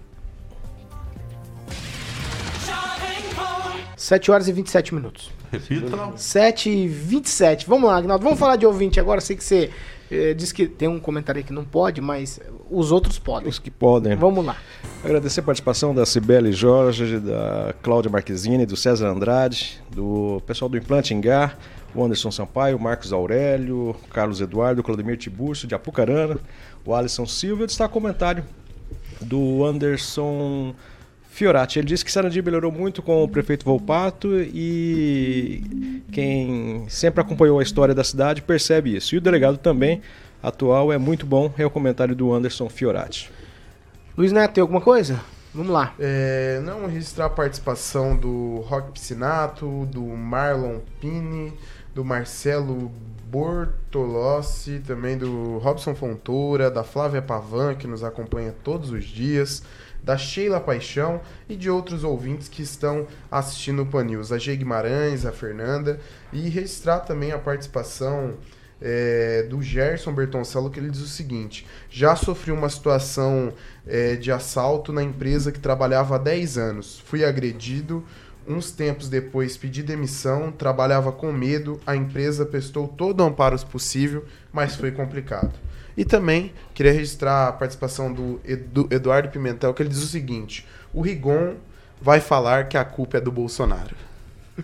[3.97, 5.31] 7 horas e 27 minutos.
[5.51, 6.13] Repita.
[6.15, 7.67] 7 e 27.
[7.67, 8.23] Vamos lá, Agnaldo.
[8.23, 9.19] Vamos falar de ouvinte agora.
[9.19, 9.69] Sei que você
[10.09, 12.39] eh, disse que tem um comentário aí que não pode, mas
[12.71, 13.49] os outros podem.
[13.49, 14.15] Os que podem.
[14.15, 14.55] Vamos lá.
[15.03, 20.77] Agradecer a participação da Cibele Jorge, da Cláudia Marquezine, do César Andrade, do pessoal do
[20.77, 21.57] Implante Engar,
[21.93, 26.37] o Anderson Sampaio, o Marcos Aurélio, o Carlos Eduardo, o Claudemir Tiburcio, de Apucarana,
[26.85, 27.63] o Alisson Silva.
[27.63, 28.43] Eu destaco o comentário
[29.21, 30.73] do Anderson
[31.29, 31.79] Fiorati.
[31.79, 37.63] Ele disse que Sarandi melhorou muito com o prefeito Volpato e quem sempre acompanhou a
[37.63, 39.15] história da cidade percebe isso.
[39.15, 40.01] E o delegado também
[40.41, 43.31] atual é muito bom, é o comentário do Anderson Fiorati.
[44.17, 45.19] Luiz Neto, tem alguma coisa?
[45.53, 45.93] Vamos lá.
[45.99, 51.53] É, não registrar a participação do Rock Piscinato, do Marlon Pini,
[51.93, 52.91] do Marcelo
[53.29, 59.63] Bortolossi, também do Robson Fontoura, da Flávia Pavan, que nos acompanha todos os dias,
[60.03, 64.55] da Sheila Paixão e de outros ouvintes que estão assistindo o Pan News, a G
[64.55, 65.99] Guimarães, a Fernanda,
[66.31, 68.35] e registrar também a participação
[68.81, 73.53] é, do Gerson Bertoncello, que ele diz o seguinte: já sofri uma situação
[73.85, 76.99] é, de assalto na empresa que trabalhava há 10 anos.
[77.05, 78.03] Fui agredido.
[78.49, 84.25] Uns tempos depois pedi demissão, trabalhava com medo, a empresa prestou todo o amparo possível,
[84.51, 85.51] mas foi complicado.
[85.95, 90.65] E também queria registrar a participação do Edu- Eduardo Pimentel, que ele diz o seguinte:
[90.91, 91.57] o Rigon
[92.01, 93.95] vai falar que a culpa é do Bolsonaro.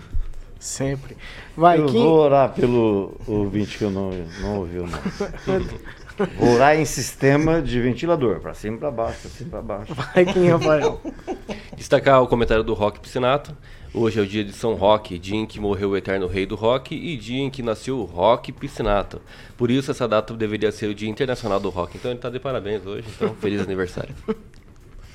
[0.60, 1.16] Sempre.
[1.56, 2.02] Vai, eu quem...
[2.02, 4.10] vou orar pelo ouvinte que eu não,
[4.42, 5.04] não ouvi o nome.
[6.40, 9.62] Vou orar em sistema de ventilador, pra cima e pra baixo, pra cima e pra
[9.62, 9.94] baixo.
[9.94, 11.02] Vai quem, Rafael?
[11.76, 13.56] Destacar o comentário do Rock Piscinato.
[13.98, 16.56] Hoje é o dia de São Roque, dia em que morreu o eterno rei do
[16.56, 19.22] rock e dia em que nasceu o Rock Piscinato.
[19.58, 21.96] Por isso essa data deveria ser o Dia Internacional do Rock.
[21.98, 24.14] Então ele tá de parabéns hoje, então feliz aniversário.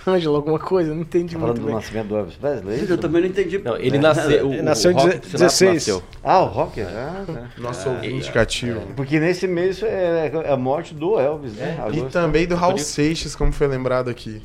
[0.07, 0.95] Ângelo, alguma coisa?
[0.95, 1.75] Não entendi Falando muito do bem.
[1.75, 2.81] nascimento do Elvis Presley?
[2.81, 3.59] é Eu também não entendi.
[3.59, 5.75] Não, ele nasceu, o, Ele nasceu em Rock deze- Piscinato 16.
[5.75, 6.03] nasceu.
[6.25, 6.81] Ah, o rock?
[6.81, 7.51] Ah, tá.
[7.59, 8.81] Nosso ouvinte cativo.
[8.97, 11.77] Porque nesse mês é é a morte do Elvis, né?
[11.79, 12.09] E Agosto.
[12.13, 14.41] também do Raul Seixas, como foi lembrado aqui.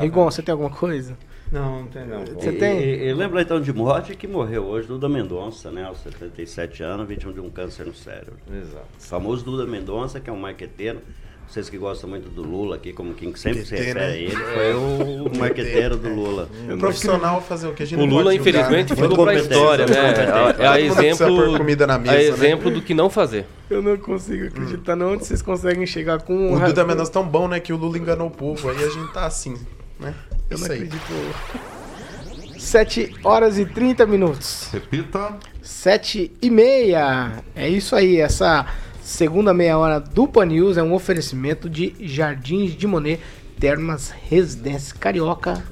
[0.00, 1.18] Rigon, você tem alguma coisa?
[1.54, 2.24] Não, não tem não.
[2.24, 2.80] Você E- tem?
[2.80, 5.84] E, e lembra então de morte que morreu hoje Duda Mendonça, né?
[5.84, 8.34] Aos 77 anos, vítima de um câncer no cérebro.
[8.52, 8.86] Exato.
[8.98, 10.98] O famoso Duda Mendonça, que é um marqueteiro.
[11.46, 14.18] Vocês que gostam muito do Lula aqui, como quem sempre se refere a né?
[14.18, 16.48] ele, foi o marqueteiro do Lula.
[16.80, 18.96] Profissional fazer o que a gente O não Lula, infelizmente, né?
[18.96, 19.94] ficou Muito pra história, né?
[20.58, 22.28] É, é exemplo, comida na mesa, é né?
[22.28, 23.44] exemplo do que não fazer.
[23.70, 27.46] Eu não consigo acreditar não onde vocês conseguem chegar com O Duda Mendonça tão bom,
[27.46, 27.60] né?
[27.60, 28.68] Que o Lula enganou o povo.
[28.70, 29.54] Aí a gente tá assim,
[30.00, 30.14] né?
[30.54, 30.82] Eu não Isso aí.
[30.84, 31.74] acredito.
[32.58, 34.68] 7 horas e 30 minutos.
[34.72, 35.36] Repita.
[35.62, 37.44] 7 e meia.
[37.54, 38.18] É isso aí.
[38.18, 38.66] Essa
[39.02, 43.20] segunda meia hora do Pan News é um oferecimento de Jardins de Monet,
[43.60, 45.62] Termas Residência Carioca.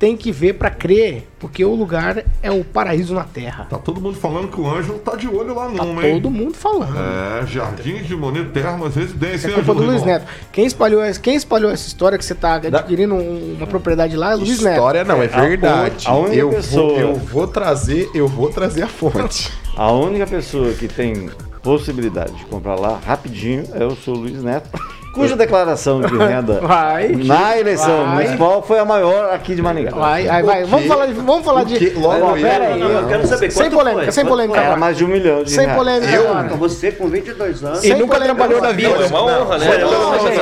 [0.00, 3.66] Tem que ver pra crer, porque o lugar é o paraíso na terra.
[3.68, 6.14] Tá todo mundo falando que o Ângelo tá de olho lá Tá numa, hein?
[6.14, 6.96] todo mundo falando.
[6.98, 9.48] É, Jardins de Monet Termas Residência.
[9.48, 10.02] É culpa do Luiz?
[10.02, 10.24] Neto.
[10.50, 14.32] Quem espalhou, essa- quem espalhou essa história que você tá adquirindo um- uma propriedade lá
[14.32, 14.72] é o Luiz Neto.
[14.74, 16.08] História não, é a- verdade.
[16.08, 19.52] a única eu, vou, pessoa- eu vou trazer, eu vou trazer a fonte.
[19.76, 21.28] A única pessoa que tem
[21.62, 24.70] possibilidade de comprar lá rapidinho é o seu Luiz Neto,
[25.12, 28.14] cuja declaração de renda vai, na eleição vai.
[28.14, 29.90] municipal foi a maior aqui de Maringá.
[29.90, 30.64] Vai, vai, vai.
[30.64, 31.12] Vamos falar de.
[31.12, 32.80] Vamos falar de logo aí, pera aí.
[32.80, 34.12] Eu quero saber Sem polêmica, foi?
[34.12, 34.60] sem polêmica.
[34.60, 35.78] Era é, mais de um milhão de Sem reais.
[35.78, 36.12] polêmica.
[36.12, 37.78] Eu, então, você com 22 anos.
[37.78, 38.34] E sem nunca polêmica.
[38.34, 38.88] trabalhou na vida.
[38.88, 39.66] Não, é uma honra, né?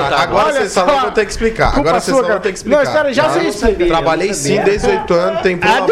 [0.09, 0.23] Tá.
[0.23, 1.79] Agora vocês só vão ter que explicar.
[1.79, 2.77] Agora vocês só vão ter que explicar.
[2.77, 3.87] Não, espera, já sei explicar.
[3.87, 5.87] Trabalhei sim desde oito anos, tem ah,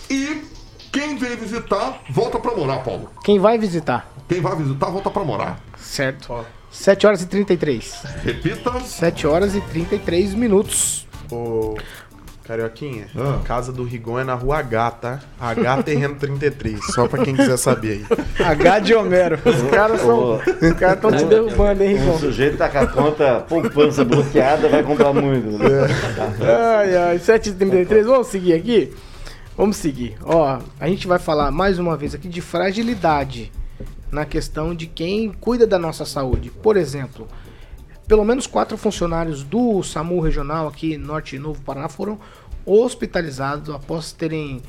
[0.08, 0.42] E
[0.90, 3.10] quem vem visitar, volta para morar, Paulo.
[3.22, 4.10] Quem vai visitar?
[4.28, 5.60] Quem vai visitar, volta para morar.
[5.76, 6.44] Certo.
[6.70, 8.02] 7 horas e 33.
[8.22, 8.80] Repita.
[8.80, 11.06] 7 horas e 33 minutos.
[11.30, 11.76] Ô,
[12.44, 13.38] Carioquinha, Ah.
[13.44, 15.20] casa do Rigon é na rua H, tá?
[15.40, 18.04] H Terreno 33, só pra quem quiser saber
[18.38, 18.44] aí.
[18.46, 19.38] H de Homero.
[19.44, 20.34] Os caras são.
[20.36, 22.18] Os caras estão te derrubando, hein, O Rigon?
[22.18, 25.56] sujeito tá com a conta poupança bloqueada, vai comprar muito.
[25.56, 25.68] né?
[26.40, 28.92] Ai, ai, 7h33, vamos seguir aqui?
[29.56, 30.16] Vamos seguir.
[30.24, 33.52] Ó, a gente vai falar mais uma vez aqui de fragilidade
[34.10, 36.50] na questão de quem cuida da nossa saúde.
[36.50, 37.28] Por exemplo,
[38.12, 42.20] pelo menos quatro funcionários do SAMU regional aqui Norte Novo Paraná foram
[42.66, 44.60] hospitalizados após terem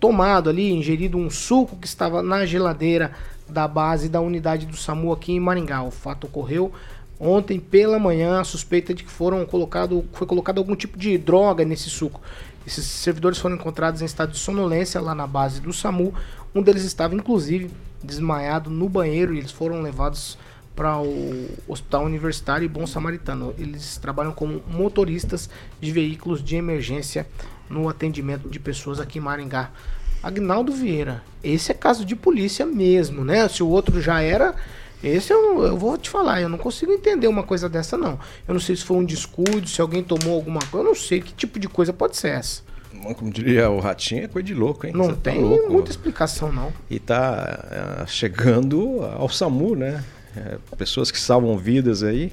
[0.00, 3.12] tomado ali, ingerido um suco que estava na geladeira
[3.46, 5.82] da base da unidade do SAMU aqui em Maringá.
[5.82, 6.72] O fato ocorreu
[7.20, 11.66] ontem pela manhã, a suspeita de que foram colocado, foi colocado algum tipo de droga
[11.66, 12.22] nesse suco.
[12.66, 16.14] Esses servidores foram encontrados em estado de sonolência lá na base do SAMU.
[16.54, 17.70] Um deles estava inclusive
[18.02, 20.38] desmaiado no banheiro e eles foram levados
[20.78, 23.52] para o Hospital Universitário e Bom Samaritano.
[23.58, 27.26] Eles trabalham como motoristas de veículos de emergência
[27.68, 29.72] no atendimento de pessoas aqui em Maringá.
[30.22, 33.48] Agnaldo Vieira, esse é caso de polícia mesmo, né?
[33.48, 34.54] Se o outro já era,
[35.02, 38.16] esse eu, eu vou te falar, eu não consigo entender uma coisa dessa não.
[38.46, 41.20] Eu não sei se foi um descuido, se alguém tomou alguma coisa, eu não sei
[41.20, 42.62] que tipo de coisa pode ser essa.
[43.16, 44.92] Como diria o Ratinho, é coisa de louco, hein?
[44.94, 45.72] Não Você tá tem louco.
[45.72, 46.72] muita explicação não.
[46.88, 50.04] E tá ah, chegando ao SAMU, né?
[50.38, 52.32] É, pessoas que salvam vidas aí.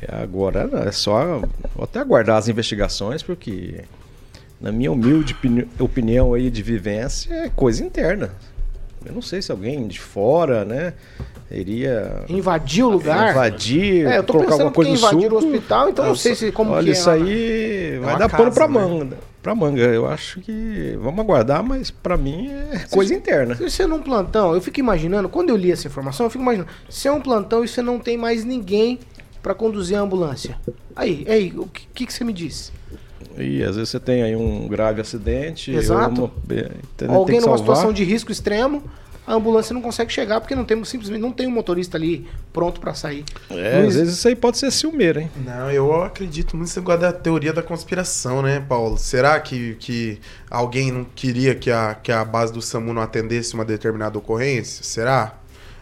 [0.00, 1.40] É, agora é só
[1.74, 3.82] vou até aguardar as investigações, porque
[4.60, 8.30] na minha humilde opini- opinião aí de vivência é coisa interna.
[9.04, 10.94] Eu não sei se alguém de fora, né,
[11.50, 13.32] iria Invadir o lugar.
[13.32, 15.34] invadir, É, eu tô colocar alguma coisa que no suco.
[15.34, 16.92] o hospital, então não sei se como Olha, que é.
[16.92, 17.14] isso lá.
[17.14, 18.66] aí vai uma dar pano casa, pra
[19.04, 19.16] né?
[19.44, 23.54] Pra manga, eu acho que vamos aguardar, mas pra mim é coisa interna.
[23.54, 26.40] Se você é num plantão, eu fico imaginando, quando eu li essa informação, eu fico
[26.42, 28.98] imaginando, se é um plantão e você não tem mais ninguém
[29.42, 30.58] pra conduzir a ambulância.
[30.96, 32.72] Aí, aí, o que, que, você me diz?
[33.36, 36.22] E às vezes você tem aí um grave acidente, Exato.
[36.22, 38.82] uma- tem Alguém numa situação de risco extremo,
[39.26, 42.80] a ambulância não consegue chegar porque não temos simplesmente não tem um motorista ali pronto
[42.80, 43.24] pra sair.
[43.50, 45.30] É, às vezes isso aí pode ser ciumeiro, hein?
[45.44, 48.98] Não, eu acredito muito nesse negócio da teoria da conspiração, né, Paulo?
[48.98, 50.20] Será que, que
[50.50, 54.84] alguém não queria que a, que a base do SAMU não atendesse uma determinada ocorrência?
[54.84, 55.38] Será?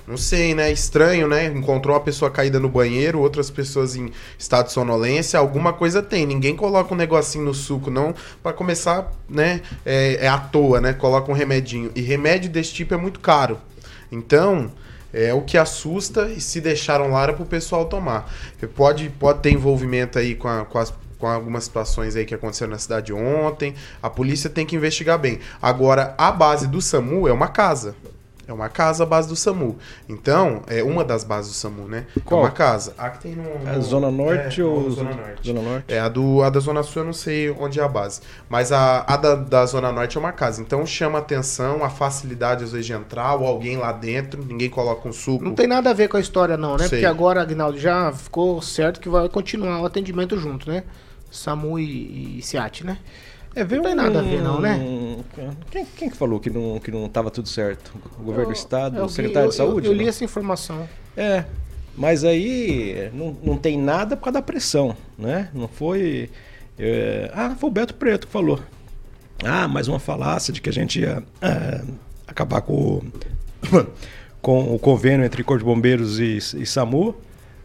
[0.07, 0.71] Não sei, né?
[0.73, 1.47] Estranho, né?
[1.47, 6.27] Encontrou uma pessoa caída no banheiro, outras pessoas em estado de sonolência, alguma coisa tem.
[6.27, 9.63] Ninguém coloca um negocinho no suco, não, Pra começar, né?
[9.87, 10.93] É, é à toa, né?
[10.93, 11.93] Coloca um remedinho.
[11.95, 13.59] E remédio desse tipo é muito caro.
[14.11, 14.73] Então,
[15.13, 18.29] é o que assusta e se deixaram lá era pro pessoal tomar.
[18.75, 22.73] Pode, pode ter envolvimento aí com, a- com as com algumas situações aí que aconteceram
[22.73, 23.77] na cidade ontem.
[24.03, 25.39] A polícia tem que investigar bem.
[25.63, 27.95] Agora, a base do SAMU é uma casa.
[28.53, 29.77] É uma casa a base do SAMU.
[30.09, 32.07] Então, é uma das bases do SAMU, né?
[32.25, 32.41] Qual?
[32.41, 32.95] É uma casa.
[32.99, 33.45] A que tem no.
[33.69, 35.47] É no- Zona Norte é, ou Zona Norte?
[35.47, 35.85] Zona Norte?
[35.93, 38.21] É, a, do, a da Zona Sul eu não sei onde é a base.
[38.49, 40.61] Mas a, a da, da Zona Norte é uma casa.
[40.63, 45.09] Então chama atenção a facilidade, às vezes, de entrar, ou alguém lá dentro, ninguém coloca
[45.09, 45.45] um suco.
[45.45, 46.89] Não tem nada a ver com a história não, né?
[46.89, 46.99] Sei.
[46.99, 50.85] Porque agora, Agnaldo, já ficou certo que vai continuar o atendimento junto, né?
[51.31, 52.99] SAMU e, e SEAT, né?
[53.55, 54.79] É, veio Não tem nada a ver, não, né?
[55.71, 57.93] Quem, quem que falou que não, que não tava tudo certo?
[58.19, 59.87] O governo do Estado, Eu o secretário eu- de Saúde?
[59.87, 60.09] Eu, eu li não?
[60.11, 60.89] essa informação.
[61.17, 61.45] É,
[61.97, 65.49] mas aí não, não tem nada por causa da pressão, né?
[65.53, 66.31] Não foi...
[66.79, 68.59] é, ah, foi o Beto Preto que falou.
[69.45, 71.83] Ah, mais uma falácia de que a gente ia é,
[72.27, 73.03] acabar com, o-
[74.41, 77.15] com o convênio entre Corpo de Bombeiros e, e SAMU,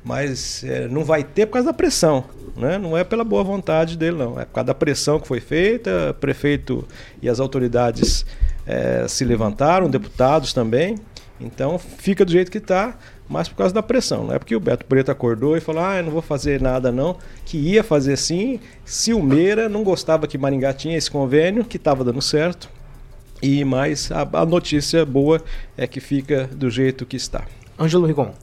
[0.03, 2.23] mas é, não vai ter por causa da pressão,
[2.55, 2.77] né?
[2.77, 4.39] Não é pela boa vontade dele, não.
[4.39, 6.87] É por causa da pressão que foi feita, prefeito
[7.21, 8.25] e as autoridades
[8.65, 10.95] é, se levantaram, deputados também.
[11.39, 12.97] Então fica do jeito que está,
[13.29, 14.25] mas por causa da pressão.
[14.25, 16.91] Não é porque o Beto Preto acordou e falou: ah, eu não vou fazer nada
[16.91, 18.59] não, que ia fazer sim.
[18.85, 22.69] Silmeira não gostava que Maringá tinha esse convênio, que estava dando certo.
[23.41, 25.41] E mas a, a notícia boa
[25.77, 27.45] é que fica do jeito que está.
[27.79, 28.33] Ângelo Rigon.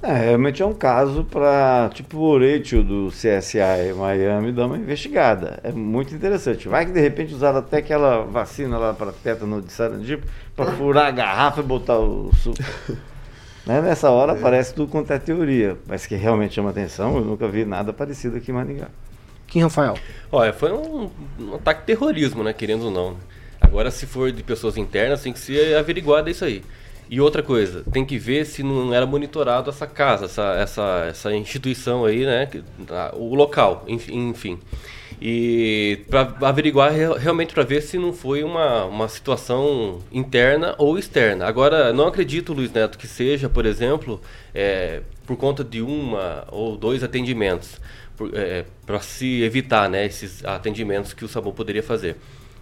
[0.00, 5.58] É, realmente é um caso para, tipo, o Oreitio do CSI Miami dar uma investigada.
[5.64, 6.68] É muito interessante.
[6.68, 10.24] Vai que de repente usaram até aquela vacina lá para tétano de Sarandipo
[10.54, 12.58] para furar a garrafa e botar o suco.
[13.66, 13.80] né?
[13.80, 17.16] Nessa hora parece tudo quanto é teoria, mas que realmente chama atenção.
[17.16, 18.88] Eu nunca vi nada parecido aqui em Maringá.
[19.48, 19.94] Kim Rafael.
[20.30, 22.52] Olha, foi um, um ataque terrorismo, né?
[22.52, 23.16] Querendo ou não.
[23.60, 26.62] Agora, se for de pessoas internas, tem que ser averiguado isso aí.
[27.10, 31.34] E outra coisa, tem que ver se não era monitorado essa casa, essa, essa, essa
[31.34, 32.48] instituição aí, né?
[33.14, 34.58] O local, enf- enfim.
[35.20, 40.98] E para averiguar re- realmente para ver se não foi uma, uma situação interna ou
[40.98, 41.46] externa.
[41.46, 44.20] Agora, não acredito, Luiz Neto, que seja, por exemplo,
[44.54, 47.80] é, por conta de uma ou dois atendimentos,
[48.86, 52.16] para se evitar né, esses atendimentos que o SAMU poderia fazer.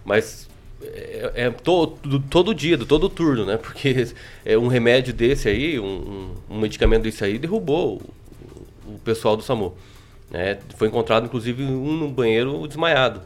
[0.05, 0.47] Mas
[0.81, 3.57] é, é todo, todo dia, todo turno, né?
[3.57, 4.07] Porque
[4.45, 8.01] é um remédio desse aí, um, um- medicamento desse aí, derrubou
[8.87, 9.75] o, o pessoal do SAMU.
[10.29, 10.59] né?
[10.77, 13.21] Foi encontrado, inclusive, um no banheiro desmaiado.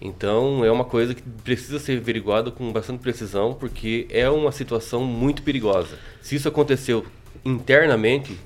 [0.00, 5.04] Então, é uma coisa que precisa ser averiguada com bastante precisão, porque é uma situação
[5.04, 5.98] muito perigosa.
[6.22, 7.04] Se isso aconteceu
[7.44, 8.38] internamente,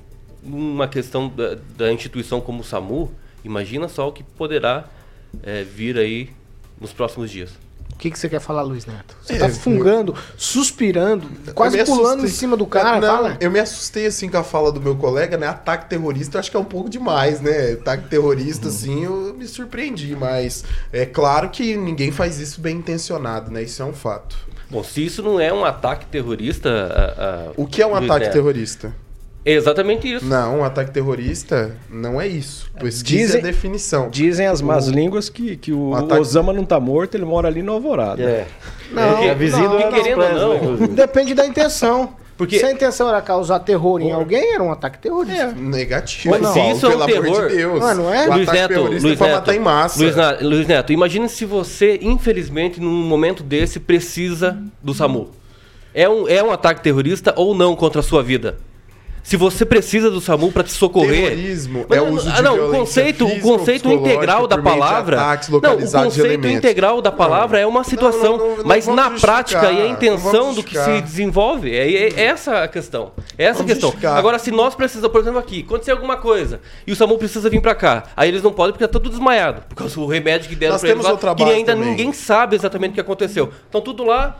[0.43, 3.11] uma questão da, da instituição como o SAMU,
[3.45, 4.89] imagina só o que poderá
[5.43, 6.29] eh, vir aí
[6.81, 7.51] nos próximos dias.
[8.03, 9.15] O que, que você quer falar, Luiz Neto?
[9.21, 11.25] Você É, tá fungando, suspirando,
[11.55, 12.99] quase Eu pulando em cima do cara.
[12.99, 13.37] Não, fala.
[13.39, 15.47] eu me assustei assim com a fala do meu colega, né?
[15.47, 17.71] Ataque terrorista, eu acho que é um pouco demais, né?
[17.79, 23.49] Ataque terrorista, assim, eu me surpreendi, mas é claro que ninguém faz isso bem intencionado,
[23.49, 23.63] né?
[23.63, 24.35] Isso é um fato.
[24.69, 26.69] Bom, se isso não é um ataque terrorista.
[26.69, 28.93] a- a- O que é um Luiz ataque Neto, terrorista?
[29.45, 30.25] É exatamente isso.
[30.25, 32.71] Não, um ataque terrorista não é isso.
[32.79, 34.09] Pesquisa Dizem- a definição.
[34.09, 37.47] Dizem as más línguas que, que o o ataque- Osama não tá morto, ele mora
[37.49, 38.21] ali no Alvorada.
[38.23, 38.47] É.
[38.91, 40.87] Não, é, a vizinha não, querendo não.
[40.87, 42.15] Depende da intenção.
[42.37, 45.51] Porque- Se a intenção era causar terror em alguém, era um ataque terrorista.
[45.51, 46.33] Negativo.
[46.35, 47.83] Mas se Paulo, isso é um pelo amor terror- de Deus.
[47.83, 48.27] Ah, não é?
[48.27, 49.99] O Luiz ataque Neto, terrorista Luiz é pra Neto, matar em massa.
[50.01, 55.29] Luiz, Na- Luiz Neto, imagine se você, infelizmente, num momento desse, precisa do SAMU.
[55.93, 58.57] É um, é um ataque terrorista ou não contra a sua vida?
[59.23, 61.29] Se você precisa do SAMU para te socorrer.
[61.29, 63.91] Terrorismo Mas é não, o uso de ah, não, o conceito, o física ou conceito
[63.91, 65.15] integral da de palavra.
[65.15, 68.85] ataques Não, o de conceito integral da palavra é uma situação, não, não, não mas
[68.85, 73.13] na prática e a intenção não do que se desenvolve é, é essa a questão.
[73.37, 73.89] É essa a questão.
[73.89, 74.17] justificar.
[74.17, 77.61] Agora, se nós precisamos, por exemplo, aqui, acontecer alguma coisa e o SAMU precisa vir
[77.61, 80.55] para cá, aí eles não podem porque tá tudo desmaiado, por causa do remédio que
[80.55, 81.89] deram para eles lá, que ainda também.
[81.89, 83.49] ninguém sabe exatamente o que aconteceu.
[83.69, 84.37] Então tudo lá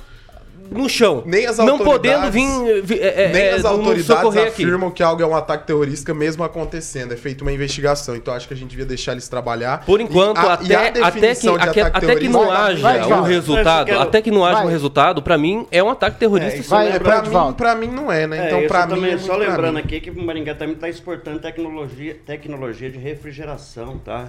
[0.71, 1.23] no chão.
[1.25, 4.63] Nem as não autoridades- podendo vir, vi- é, Nem é, as autoridades socorrer aqui.
[4.63, 7.13] afirmam que algo é um ataque terrorista mesmo acontecendo.
[7.13, 8.15] É feita uma investigação.
[8.15, 9.85] Então acho que a gente devia deixar eles trabalhar.
[9.85, 12.27] Por enquanto, E a- e até, a até, que, definição de aque- ataque até que
[12.29, 13.31] não Vai, haja vai, um vai.
[13.31, 14.65] resultado, até que não haja vai.
[14.65, 16.59] um resultado, pra mim é um ataque terrorista.
[16.59, 16.63] É.
[16.63, 18.47] Vai, É, pra, mim, pra mim não é, né?
[18.47, 18.95] Então, isso pra mim.
[18.95, 19.81] também, é só muito pra lembrando mim.
[19.81, 24.27] aqui que o Maringá também está exportando tecnologia, tecnologia de refrigeração, tá?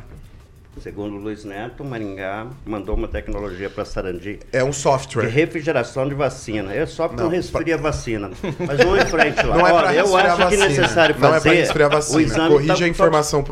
[0.81, 5.29] Segundo o Luiz Neto, o Maringá mandou uma tecnologia para Sarandi É um de software.
[5.29, 6.75] refrigeração de vacina.
[6.75, 8.31] É só porque não, Não, resfria a vacina.
[8.59, 9.57] Mas vamos em frente lá.
[9.57, 10.67] Não é pra eu resfriar acho a que é vacina.
[10.69, 12.23] necessário Não é fazer pra resfriar a o vacina.
[12.23, 13.43] exame Corrija to- a informação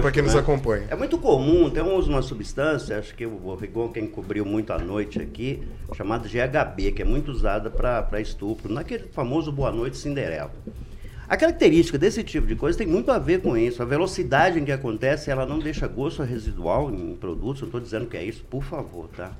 [0.00, 0.40] pra quem nos né?
[0.40, 0.86] acompanha.
[0.90, 5.20] É muito comum, tem uma substância, acho que o Rigon quem cobriu muito à noite
[5.20, 5.62] aqui,
[5.94, 10.50] chamada GHB, que é muito usada para estupro, naquele famoso Boa Noite Cinderela.
[11.30, 13.80] A característica desse tipo de coisa tem muito a ver com isso.
[13.80, 17.60] A velocidade em que acontece, ela não deixa gosto residual em produtos.
[17.60, 19.30] Não estou dizendo que é isso, por favor, tá?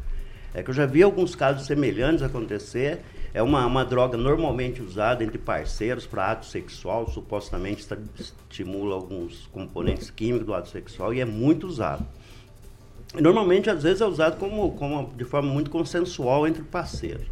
[0.54, 3.00] É que eu já vi alguns casos semelhantes acontecer.
[3.34, 7.84] É uma, uma droga normalmente usada entre parceiros para ato sexual, supostamente
[8.20, 12.06] estimula alguns componentes químicos do ato sexual e é muito usado.
[13.20, 17.26] Normalmente, às vezes, é usado como, como de forma muito consensual entre parceiros.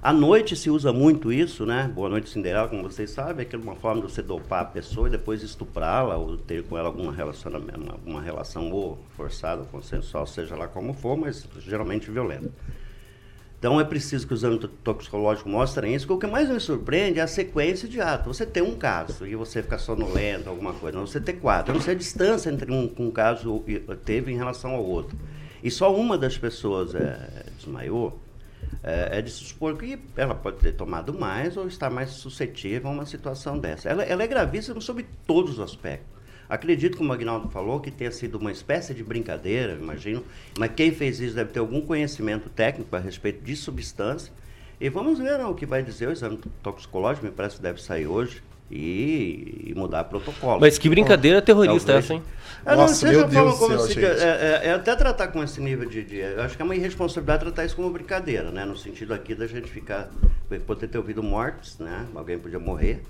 [0.00, 1.90] À noite se usa muito isso, né?
[1.92, 5.10] Boa noite Cinderela, como vocês sabem, é uma forma de você dopar a pessoa e
[5.10, 10.24] depois estuprá-la ou ter com ela alguma relacionamento, uma, uma relação ou forçada ou consensual,
[10.24, 12.48] seja lá como for, mas geralmente violenta.
[13.58, 16.06] Então é preciso que os exames to- toxicológicos mostrem isso.
[16.06, 18.36] porque O que mais me surpreende é a sequência de atos.
[18.36, 21.00] Você tem um caso e você fica sonolento, alguma coisa.
[21.00, 21.72] Você ter quatro.
[21.72, 23.64] Eu não sei a distância entre um, um caso
[24.04, 25.18] teve em relação ao outro.
[25.60, 28.16] E só uma das pessoas é, desmaiou.
[28.82, 32.90] É, é de se supor que ela pode ter tomado mais ou estar mais suscetível
[32.90, 33.88] a uma situação dessa.
[33.88, 36.18] Ela, ela é gravíssima sob todos os aspectos.
[36.48, 40.24] Acredito, como o Agnaldo falou, que tenha sido uma espécie de brincadeira, imagino,
[40.58, 44.32] mas quem fez isso deve ter algum conhecimento técnico a respeito de substância.
[44.80, 47.82] E vamos ver né, o que vai dizer o exame toxicológico, me parece que deve
[47.82, 50.60] sair hoje, e, e mudar protocolo.
[50.60, 52.04] Mas que brincadeira terrorista Talvez.
[52.04, 52.22] essa, hein?
[52.66, 54.68] Eu não Nossa, sei meu se a forma Deus do como céu, se- é, é-
[54.68, 57.64] é até tratar com esse nível de, de- Eu acho que é uma irresponsabilidade tratar
[57.64, 58.64] isso como brincadeira, né?
[58.64, 60.10] No sentido aqui da gente ficar.
[60.66, 62.06] Poder ter ouvido mortes, né?
[62.14, 63.02] Alguém podia morrer.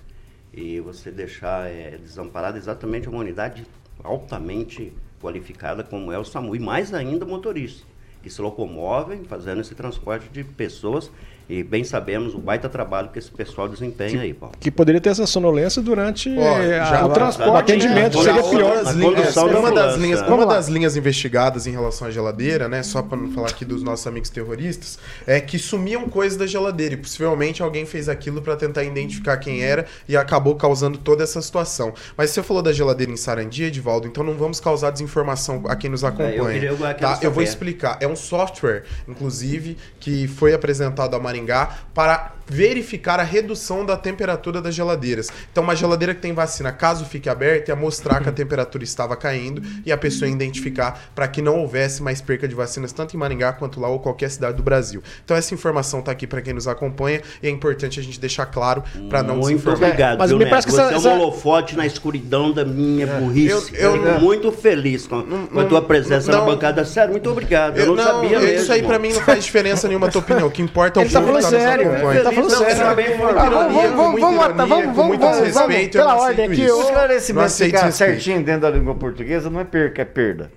[0.53, 3.65] E você deixar é, desamparada exatamente uma unidade
[4.03, 6.55] altamente qualificada como é o SAMU.
[6.55, 7.85] E mais ainda motoristas,
[8.23, 11.11] que se locomovem fazendo esse transporte de pessoas.
[11.49, 14.55] E bem sabemos o baita trabalho que esse pessoal desempenha aí, Paulo.
[14.61, 18.25] Que poderia ter essa sonolência durante Ó, eh, já a- o transporte, o atendimento, né?
[18.25, 18.75] seria Uma pior.
[18.77, 22.69] das A linhas- de uma das linhas, uma das linhas investigadas em relação à geladeira,
[22.69, 22.83] né?
[22.83, 26.93] Só para não falar aqui dos nossos amigos terroristas, é que sumiam coisas da geladeira
[26.95, 31.41] e possivelmente alguém fez aquilo para tentar identificar quem era e acabou causando toda essa
[31.41, 31.95] situação.
[32.15, 35.89] Mas você falou da geladeira em Sarandi, Edivaldo, então não vamos causar desinformação a quem
[35.89, 36.31] nos acompanha.
[36.35, 37.19] É, eu queria- eu tá?
[37.23, 37.97] eu vou explicar.
[38.01, 44.61] É um software, inclusive, que foi apresentado a Maringá para verificar a redução da temperatura
[44.61, 45.29] das geladeiras.
[45.53, 49.17] Então, uma geladeira que tem vacina, caso fique aberta, ia mostrar que a temperatura estava
[49.17, 53.15] caindo e a pessoa ia identificar para que não houvesse mais perca de vacinas, tanto
[53.15, 55.03] em Maringá quanto lá ou qualquer cidade do Brasil.
[55.25, 58.47] Então, essa informação está aqui para quem nos acompanha e é importante a gente deixar
[58.47, 61.11] claro para não Muito obrigado, Mas viu, me parece que Você essa- é um essa-
[61.11, 63.49] holofote na escuridão da minha burrice.
[63.75, 66.85] Eu- eu Eu, não- muito feliz com, com a não- tua presença não- na bancada.
[66.85, 67.77] Sério, muito obrigado.
[67.79, 68.57] Eu, Eu- não, sabia mesmo.
[68.63, 70.47] Isso aí para mim não faz diferença nenhuma a tua opinião.
[70.49, 72.21] O que importa é o Ele tá que falando nos sério, acompanha.
[72.21, 73.13] ele tá falando Não, sério.
[73.13, 75.91] com muita Ah, vamos, vamos, vamos, ironia, vamos, com vamos, muito vamos, respeito, vamos, eu
[75.91, 76.75] pela não ordem aqui, isso.
[76.75, 77.93] O Não esclarecimento ficar respeito.
[78.13, 80.51] certinho dentro da língua portuguesa não é perca, é perda.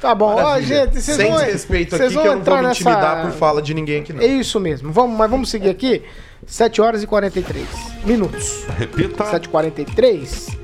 [0.00, 2.62] Tá bom, ó, gente, vocês Sem vão, desrespeito vocês aqui, que eu não vou me
[2.62, 2.80] nessa...
[2.80, 4.22] intimidar por fala de ninguém aqui, não.
[4.22, 4.90] É isso mesmo.
[4.90, 6.02] Vamos, mas vamos seguir aqui.
[6.46, 7.66] 7 horas e 43
[8.04, 8.64] minutos.
[8.78, 9.24] Repita.
[9.24, 10.56] 7h43.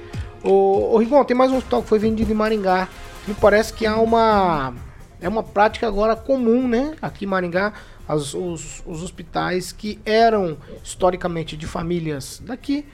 [0.43, 2.89] Ô, ô Rigon, tem mais um hospital que foi vendido em Maringá.
[3.29, 4.73] Me parece que há uma.
[5.21, 6.95] É uma prática agora comum, né?
[7.03, 7.73] Aqui em Maringá,
[8.09, 12.85] as- os, os hospitais que eram historicamente de famílias daqui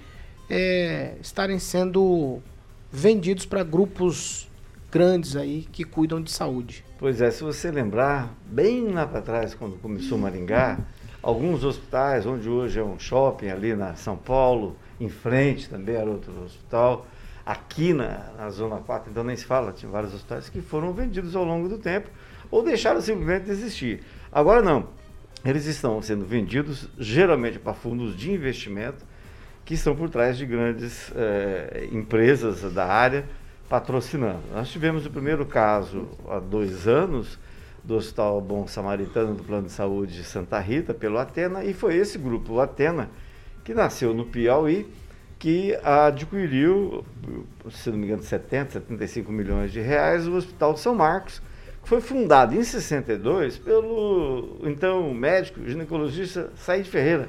[0.50, 2.40] é, estarem sendo
[2.90, 4.48] vendidos para grupos
[4.90, 6.84] grandes aí que cuidam de saúde.
[6.98, 10.78] Pois é, se você lembrar, bem lá para trás, quando começou Maringá,
[11.22, 16.08] alguns hospitais, onde hoje é um shopping ali na São Paulo, em frente também era
[16.10, 17.06] outro hospital,
[17.44, 21.34] aqui na, na Zona 4, então nem se fala, tinha vários hospitais que foram vendidos
[21.34, 22.08] ao longo do tempo
[22.50, 24.02] ou deixaram simplesmente de existir.
[24.30, 24.88] Agora não,
[25.44, 29.04] eles estão sendo vendidos geralmente para fundos de investimento
[29.64, 33.24] que estão por trás de grandes eh, empresas da área
[33.68, 34.42] patrocinando.
[34.52, 37.38] Nós tivemos o primeiro caso há dois anos
[37.82, 41.96] do Hospital Bom Samaritano do Plano de Saúde de Santa Rita, pelo Atena, e foi
[41.96, 43.10] esse grupo, o Atena,
[43.64, 44.86] que nasceu no Piauí,
[45.38, 47.04] que adquiriu,
[47.70, 51.42] se não me engano, 70, 75 milhões de reais, o Hospital São Marcos,
[51.84, 57.28] foi fundado em 62 pelo então médico ginecologista Said Ferreira,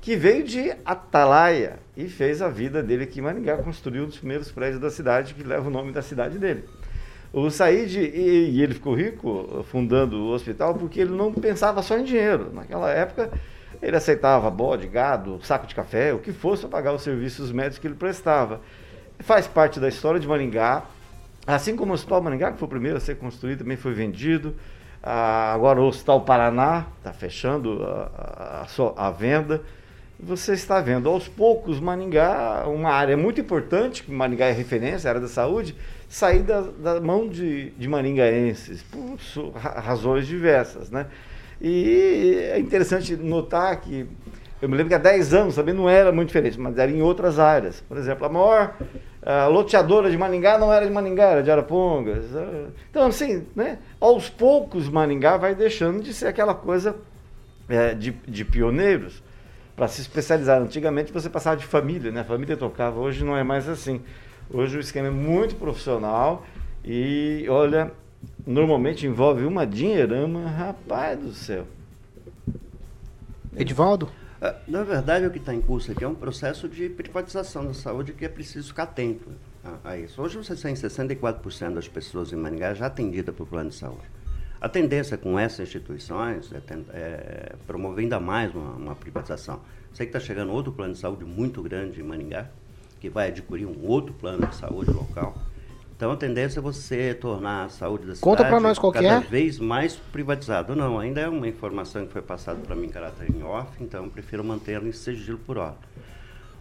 [0.00, 4.18] que veio de Atalaia e fez a vida dele aqui em Maringá, construiu um dos
[4.18, 6.64] primeiros prédios da cidade que leva o nome da cidade dele.
[7.32, 11.98] O Said, e, e ele ficou rico fundando o hospital porque ele não pensava só
[11.98, 12.50] em dinheiro.
[12.52, 13.30] Naquela época,
[13.82, 17.78] ele aceitava bode, gado, saco de café, o que fosse para pagar os serviços médicos
[17.78, 18.60] que ele prestava.
[19.20, 20.84] Faz parte da história de Maringá,
[21.54, 24.54] assim como o Hospital Maringá, que foi o primeiro a ser construído, também foi vendido.
[25.02, 28.64] Ah, agora o Hospital Paraná está fechando a,
[28.96, 29.62] a, a venda
[30.20, 35.20] você está vendo aos poucos Maningá, uma área muito importante, que Maningá é referência, área
[35.20, 35.76] da saúde,
[36.08, 39.16] sair da, da mão de, de maringaenses, por
[39.54, 40.90] razões diversas.
[40.90, 41.06] Né?
[41.60, 44.06] E é interessante notar que,
[44.60, 47.02] eu me lembro que há 10 anos também não era muito diferente, mas era em
[47.02, 47.80] outras áreas.
[47.88, 48.74] Por exemplo, a maior
[49.22, 52.24] a loteadora de Maningá não era de Maningá, era de Arapongas.
[52.90, 56.96] Então, assim, né, aos poucos Maningá vai deixando de ser aquela coisa
[57.68, 59.22] é, de, de pioneiros
[59.76, 60.62] para se especializar.
[60.62, 62.22] Antigamente você passava de família, né?
[62.22, 62.98] A família tocava.
[62.98, 64.00] Hoje não é mais assim.
[64.50, 66.46] Hoje o esquema é muito profissional
[66.82, 67.92] e, olha,
[68.46, 71.66] normalmente envolve uma dinheirama, rapaz do céu.
[73.54, 74.08] Edivaldo?
[74.40, 77.74] É, na verdade, o que está em curso aqui é um processo de privatização da
[77.74, 79.32] saúde que é preciso ficar atento
[79.64, 80.22] a, a isso.
[80.22, 84.06] Hoje você tem 64% das pessoas em Maringá já atendidas por plano de saúde.
[84.60, 86.60] A tendência com essas instituições é,
[86.92, 89.60] é promover ainda mais uma, uma privatização.
[89.92, 92.48] Sei que está chegando outro plano de saúde muito grande em Maningá,
[93.00, 95.36] que vai adquirir um outro plano de saúde local.
[95.98, 99.18] Então a tendência é você tornar a saúde da Conta cidade nós qual cada é.
[99.18, 100.76] vez mais privatizada.
[100.76, 104.04] Não, ainda é uma informação que foi passada para mim em caráter em off, então
[104.04, 105.74] eu prefiro mantê-la em sigilo por hora.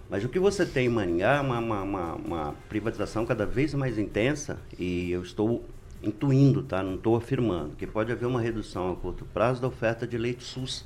[0.09, 3.75] Mas o que você tem em Maningá é uma, uma, uma, uma privatização cada vez
[3.75, 5.63] mais intensa e eu estou
[6.01, 6.81] intuindo, tá?
[6.81, 10.43] não estou afirmando, que pode haver uma redução a curto prazo da oferta de leite
[10.43, 10.83] SUS.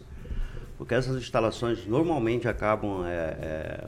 [0.78, 3.88] Porque essas instalações normalmente acabam é, é,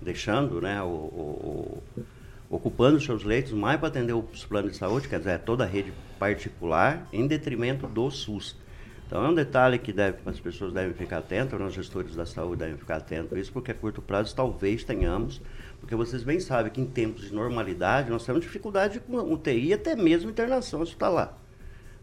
[0.00, 1.82] deixando, né, o, o,
[2.50, 5.66] ocupando seus leitos mais para atender os planos de saúde, quer dizer, é toda a
[5.66, 8.56] rede particular, em detrimento do SUS.
[9.06, 12.58] Então é um detalhe que deve, as pessoas devem ficar atentas, os gestores da saúde
[12.58, 15.40] devem ficar atentos isso, porque a curto prazo talvez tenhamos
[15.80, 19.94] porque vocês bem sabem que em tempos de normalidade nós temos dificuldade com UTI até
[19.94, 21.38] mesmo internação hospitalar.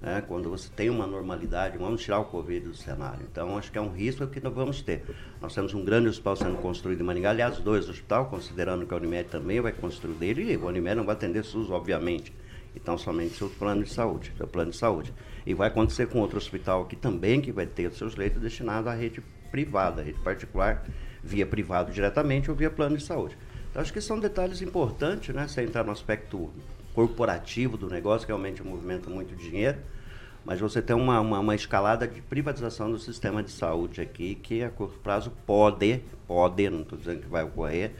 [0.02, 0.24] Né?
[0.28, 3.26] Quando você tem uma normalidade, vamos tirar o Covid do cenário.
[3.32, 5.04] Então, acho que é um risco que nós vamos ter.
[5.42, 8.98] Nós temos um grande hospital sendo construído em Maringá, aliás, dois hospitais, considerando que a
[8.98, 12.34] Unimed também vai construir dele, e o Unimed não vai atender SUS, obviamente.
[12.76, 15.14] Então, somente seu plano de saúde, seu plano de saúde.
[15.46, 18.92] E vai acontecer com outro hospital aqui também, que vai ter os seus leitos destinados
[18.92, 20.86] à rede privada, rede particular,
[21.24, 23.38] via privado diretamente ou via plano de saúde.
[23.72, 25.48] Então, acho que são detalhes importantes, né?
[25.48, 26.52] Você entrar no aspecto
[26.96, 29.78] corporativo do negócio, que realmente movimenta muito dinheiro,
[30.46, 34.64] mas você tem uma, uma, uma, escalada de privatização do sistema de saúde aqui, que
[34.64, 37.92] a curto prazo pode, pode, não estou dizendo que vai ocorrer,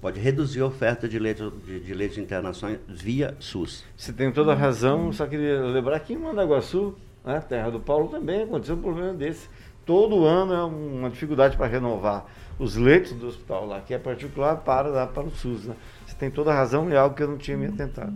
[0.00, 3.84] pode reduzir a oferta de leite de, de, de internação via SUS.
[3.96, 8.08] Você tem toda a razão, só queria lembrar que em Mandaguaçu, né, terra do Paulo,
[8.08, 9.48] também aconteceu um problema desse.
[9.84, 12.26] Todo ano é uma dificuldade para renovar
[12.58, 15.64] os leitos do hospital lá, que é particular, para dar para o SUS.
[15.64, 15.74] Né?
[16.18, 18.12] Tem toda a razão, é algo que eu não tinha me atentado.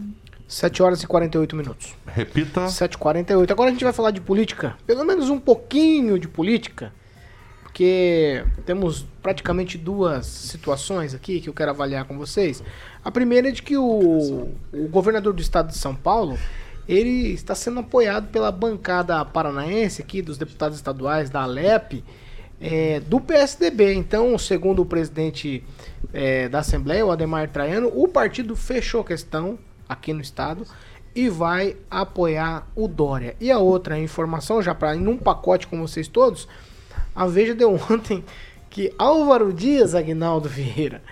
[0.49, 1.95] 7 horas e 48 minutos.
[2.07, 2.67] Repita.
[2.67, 3.51] 7h48.
[3.51, 4.77] Agora a gente vai falar de política.
[4.87, 6.93] Pelo menos um pouquinho de política.
[7.63, 12.63] Porque temos praticamente duas situações aqui que eu quero avaliar com vocês.
[13.03, 16.39] A primeira é de que o, o governador do estado de São Paulo
[16.87, 22.05] ele está sendo apoiado pela bancada paranaense aqui, dos deputados estaduais da Alep,
[22.63, 23.93] é, do PSDB.
[23.93, 25.65] Então, segundo o presidente
[26.15, 29.59] é, da Assembleia, o Ademar Traiano, o partido fechou questão
[29.89, 30.65] aqui no estado
[31.15, 33.35] e vai apoiar o Dória.
[33.41, 36.49] E a outra informação, já para ir num pacote com vocês todos,
[37.15, 38.25] a Veja deu ontem
[38.71, 41.03] que Álvaro Dias Agnaldo Vieira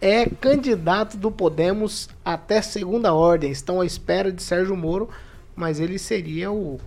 [0.00, 3.50] é candidato do Podemos até segunda ordem.
[3.50, 5.08] Estão à espera de Sérgio Moro,
[5.54, 6.78] mas ele seria o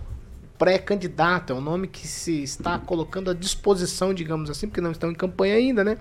[0.60, 5.10] pré-candidato, é o nome que se está colocando à disposição, digamos assim, porque não estão
[5.10, 5.96] em campanha ainda, né?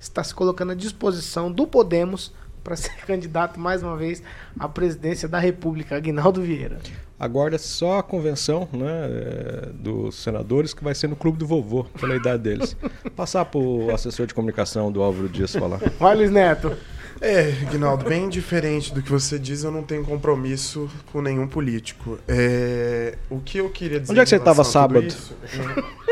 [0.00, 2.32] Está se colocando à disposição do Podemos
[2.64, 4.22] para ser candidato mais uma vez
[4.58, 6.78] à presidência da República, Aguinaldo Vieira.
[7.20, 11.46] Agora é só a convenção né, é, dos senadores que vai ser no clube do
[11.46, 12.76] vovô, pela idade deles.
[13.14, 15.80] Passar para o assessor de comunicação do Álvaro Dias falar.
[15.98, 16.74] Vai, Luiz Neto.
[17.20, 22.18] É, Guinaldo, bem diferente do que você diz, eu não tenho compromisso com nenhum político.
[22.28, 24.12] É, o que eu queria dizer.
[24.12, 25.04] Onde é que você estava sábado?
[25.06, 25.34] isso-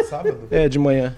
[0.09, 0.39] sábado?
[0.51, 1.17] É, de manhã.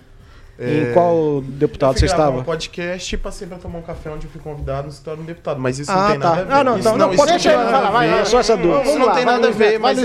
[0.61, 2.37] É, Em qual deputado você estava?
[2.39, 5.23] um podcast e passei pra tomar um café onde eu fui convidado no escritório de
[5.23, 5.61] um deputado.
[5.61, 6.29] Mas isso Ah, não tem tá.
[6.31, 6.53] nada a ver.
[6.53, 8.75] Ah, não, então não, pode isso deixar não ele falar, vai, só essa dúvida.
[8.75, 9.99] Não, isso não tem nada a ver, mas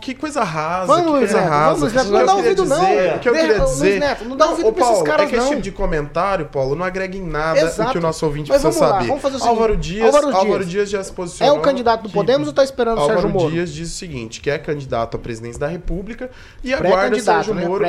[0.00, 0.86] que coisa rasa.
[0.86, 1.74] Vamos, que coisa Neto, rasa.
[1.78, 2.82] vamos, Neto, O não dá ouvido, não.
[2.82, 4.00] O que eu queria dizer.
[4.00, 5.50] Neto, não dá Não, ouvido pra esses caras, é que esse não.
[5.50, 9.06] tipo de comentário, Paulo, não agrega em nada o que o nosso ouvinte precisa saber.
[9.06, 9.48] vamos fazer o seguinte.
[9.56, 10.36] Álvaro Dias, Álvaro Dias.
[10.36, 11.58] Álvaro já se É posicionou.
[11.58, 13.52] o candidato do Podemos ou tá esperando o Álvaro Sérgio Moro?
[13.52, 16.28] Dias diz o seguinte, que é candidato à presidência da República
[16.64, 17.64] e aguarda Pré-candidato, Sérgio né?
[17.66, 17.84] Moro,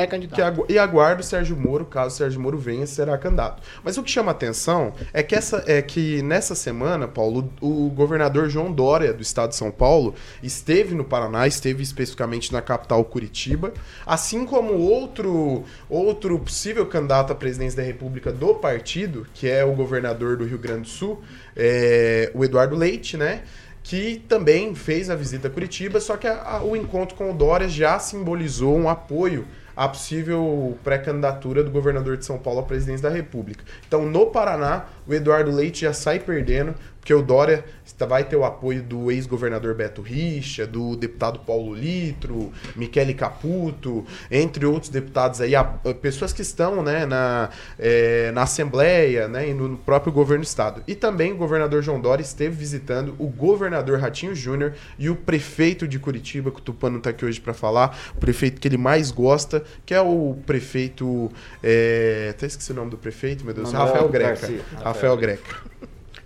[0.68, 3.62] e aguarda o Sérgio Moro, caso Sérgio Moro venha, será candidato.
[3.82, 8.50] Mas o que chama atenção é que, essa, é que nessa semana, Paulo, o governador
[8.50, 13.72] João Dória, do estado de São Paulo, esteve no Paraná, esteve especificamente na capital Curitiba,
[14.04, 19.72] assim como outro, outro possível candidato à presidência da República do partido, que é o
[19.72, 21.22] governador do Rio Grande do Sul,
[21.56, 23.42] é, o Eduardo Leite, né?
[23.82, 27.32] que também fez a visita a Curitiba, só que a- a- o encontro com o
[27.32, 33.08] Dória já simbolizou um apoio à possível pré-candidatura do governador de São Paulo à presidência
[33.08, 33.62] da República.
[33.86, 36.74] Então, no Paraná, o Eduardo Leite já sai perdendo,
[37.06, 37.64] porque o Dória
[38.00, 44.66] vai ter o apoio do ex-governador Beto Richa, do deputado Paulo Litro, Michele Caputo, entre
[44.66, 49.54] outros deputados aí, a- a pessoas que estão né, na, eh, na Assembleia né, e
[49.54, 50.82] no, próprio governo do Estado.
[50.84, 55.86] E também o governador João Dória esteve visitando o governador Ratinho Júnior e o prefeito
[55.86, 58.78] de Curitiba, que o Tupã não está aqui hoje para falar, o prefeito que ele
[58.78, 61.30] mais gosta, que é o prefeito.
[61.62, 64.28] É, até esqueci o nome do prefeito, meu Deus, Manuel Rafael Greca.
[64.30, 64.60] Garcia.
[64.82, 65.76] Rafael Greca.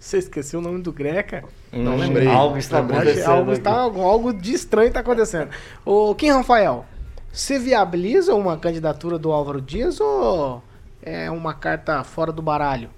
[0.00, 1.44] Você esqueceu o nome do Greca?
[1.70, 2.26] Não lembrei.
[2.26, 5.50] Algo está acontecendo algo, está, algo, algo de estranho está acontecendo.
[5.84, 6.86] Ô, Kim Rafael,
[7.30, 10.62] você viabiliza uma candidatura do Álvaro Dias ou
[11.02, 12.88] é uma carta fora do baralho?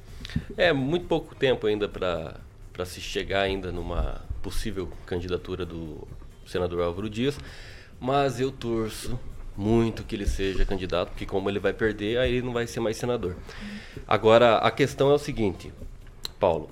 [0.56, 6.06] É muito pouco tempo ainda para se chegar ainda numa possível candidatura do
[6.46, 7.36] senador Álvaro Dias,
[7.98, 9.18] mas eu torço
[9.56, 12.78] muito que ele seja candidato, porque como ele vai perder, aí ele não vai ser
[12.78, 13.36] mais senador.
[14.06, 15.72] Agora, a questão é o seguinte,
[16.38, 16.70] Paulo,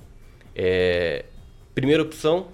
[0.55, 1.25] é,
[1.73, 2.47] primeira opção,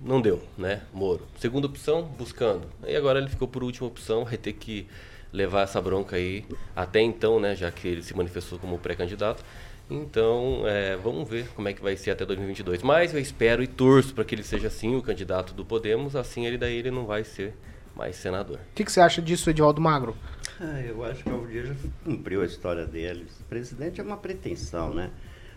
[0.00, 0.82] não deu, né?
[0.92, 1.26] Moro.
[1.38, 2.66] Segunda opção, buscando.
[2.86, 4.86] E agora ele ficou por última opção, vai ter que
[5.32, 6.44] levar essa bronca aí
[6.74, 7.54] até então, né?
[7.54, 9.44] Já que ele se manifestou como pré-candidato.
[9.90, 12.82] Então, é, vamos ver como é que vai ser até 2022.
[12.82, 16.46] Mas eu espero e torço para que ele seja sim o candidato do Podemos, assim
[16.46, 17.54] ele daí ele não vai ser
[17.94, 18.56] mais senador.
[18.56, 20.16] O que, que você acha disso, Edivaldo Magro?
[20.60, 23.28] Ah, eu acho que o Aldir já cumpriu a história deles.
[23.48, 25.10] Presidente é uma pretensão, né?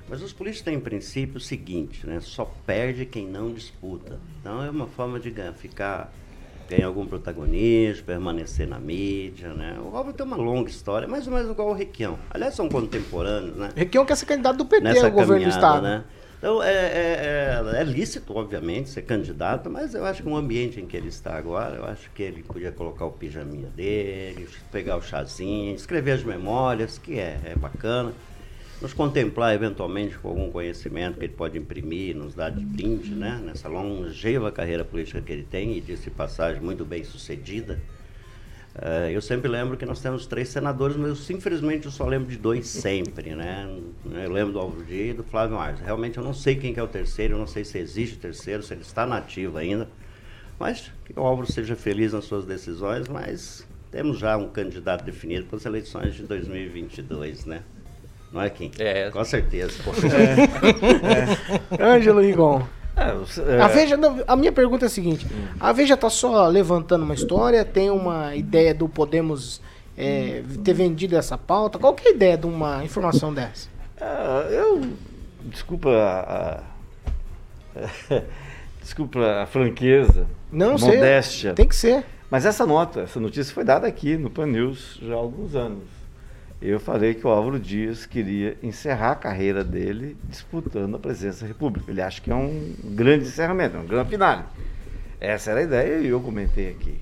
[0.08, 2.20] Mas os políticos têm em princípio o seguinte, né?
[2.22, 4.20] Só perde quem não disputa.
[4.40, 6.14] Então é uma forma de ganhar, ficar,
[6.70, 9.78] ganhar algum protagonismo, permanecer na mídia, né?
[9.80, 12.20] O Álvaro tem uma longa história, mais ou menos igual o Requião.
[12.30, 13.70] Aliás, são contemporâneos, né?
[13.76, 15.82] Requião quer ser candidato do PT nessa ao governo do Estado.
[15.82, 16.04] né?
[16.38, 20.80] Então, é, é, é, é lícito, obviamente, ser candidato, mas eu acho que no ambiente
[20.80, 24.98] em que ele está agora, eu acho que ele podia colocar o pijaminha dele, pegar
[24.98, 28.14] o chazinho, escrever as memórias, que é, é bacana,
[28.82, 33.42] nos contemplar eventualmente com algum conhecimento que ele pode imprimir, nos dar de brinde, né?
[33.44, 37.80] Nessa longeva carreira política que ele tem, e disse passagem muito bem sucedida.
[38.82, 42.30] Eh, eu sempre lembro que nós temos três senadores, mas eu, infelizmente eu só lembro
[42.30, 43.66] de dois sempre, né?
[44.06, 45.82] Eu lembro do Álvaro Dias e do Flávio Arce.
[45.82, 48.20] Realmente eu não sei quem que é o terceiro, eu não sei se existe o
[48.20, 49.88] terceiro, se ele está nativo ainda.
[50.60, 55.46] Mas que o Álvaro seja feliz nas suas decisões, mas temos já um candidato definido
[55.46, 57.64] para as eleições de 2022, né?
[58.36, 58.70] Não é, Kim?
[58.78, 59.10] É.
[59.12, 59.80] Com certeza.
[61.80, 62.62] Ângelo Rigon.
[62.98, 65.26] É, é, A Veja, não, a minha pergunta é a seguinte:
[65.58, 69.62] a Veja tá só levantando uma história, tem uma ideia do Podemos
[69.98, 71.80] é, ter vendido essa pauta.
[71.80, 73.70] Qual que é a ideia de uma informação dessa?
[74.02, 74.82] Ah, eu.
[75.46, 76.64] Desculpa a.
[77.80, 77.90] a-
[78.82, 80.26] desculpa a franqueza.
[80.52, 80.96] Não sei.
[80.96, 81.54] modéstia.
[81.54, 82.04] Tem que ser.
[82.30, 85.84] Mas essa nota, essa notícia foi dada aqui no Pan News já há alguns anos.
[86.68, 91.48] Eu falei que o Álvaro Dias queria encerrar a carreira dele disputando a presidência da
[91.48, 91.92] República.
[91.92, 94.46] Ele acha que é um grande encerramento, um grande finale.
[95.22, 97.00] Essa era a ideia e eu comentei aqui.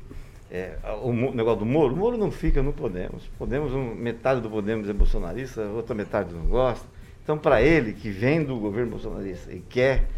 [0.52, 3.24] É, o negócio do Moro, o Moro não fica no Podemos.
[3.40, 6.86] Podemos, metade do Podemos é bolsonarista, outra metade não gosta.
[7.24, 10.10] Então, para ele, que vem do governo bolsonarista e quer,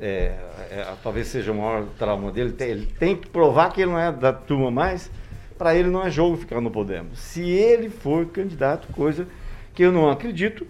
[0.00, 0.38] é,
[0.70, 4.12] é, talvez seja o maior trauma dele, ele tem que provar que ele não é
[4.12, 5.10] da turma mais,
[5.60, 7.18] para ele não é jogo ficar no Podemos.
[7.18, 9.28] Se ele for candidato, coisa
[9.74, 10.66] que eu não acredito,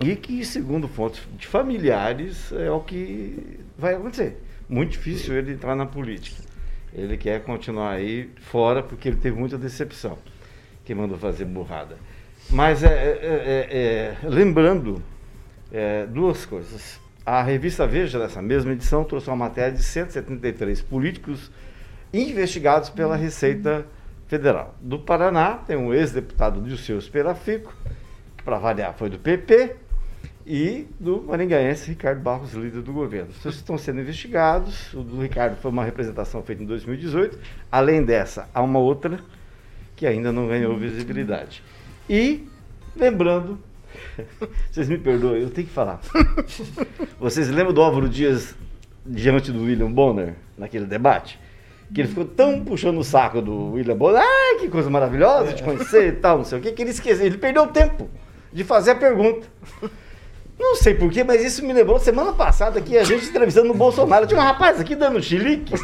[0.00, 4.42] E que, segundo fontes de familiares, é o que vai acontecer.
[4.68, 6.42] Muito difícil ele entrar na política.
[6.92, 10.18] Ele quer continuar aí fora porque ele teve muita decepção.
[10.84, 11.96] Que mandou fazer burrada.
[12.50, 13.76] Mas é, é, é,
[14.24, 15.00] é, lembrando
[15.72, 16.98] é, duas coisas.
[17.24, 21.52] A revista Veja, dessa mesma edição, trouxe uma matéria de 173 políticos
[22.12, 23.86] investigados pela Receita.
[24.80, 27.72] Do Paraná, tem um ex-deputado Dilceu Esperafico,
[28.36, 29.76] que para variar foi do PP,
[30.46, 33.30] e do maringaense Ricardo Barros, líder do governo.
[33.30, 34.92] Esses estão sendo investigados.
[34.92, 37.38] O do Ricardo foi uma representação feita em 2018.
[37.72, 39.20] Além dessa, há uma outra
[39.96, 41.62] que ainda não ganhou visibilidade.
[42.08, 42.46] E,
[42.94, 43.58] lembrando,
[44.70, 46.00] vocês me perdoem, eu tenho que falar.
[47.18, 48.54] Vocês lembram do Álvaro Dias
[49.06, 51.38] diante do William Bonner, naquele debate?
[51.92, 55.62] Que ele ficou tão puxando o saco do William Bonner, ah, que coisa maravilhosa te
[55.62, 58.08] conhecer e tal, não sei o que, que ele esqueceu, ele perdeu tempo
[58.52, 59.46] de fazer a pergunta.
[60.58, 64.26] Não sei porquê, mas isso me lembrou semana passada que a gente entrevistando o Bolsonaro.
[64.26, 65.74] Tinha um rapaz aqui dando chilique.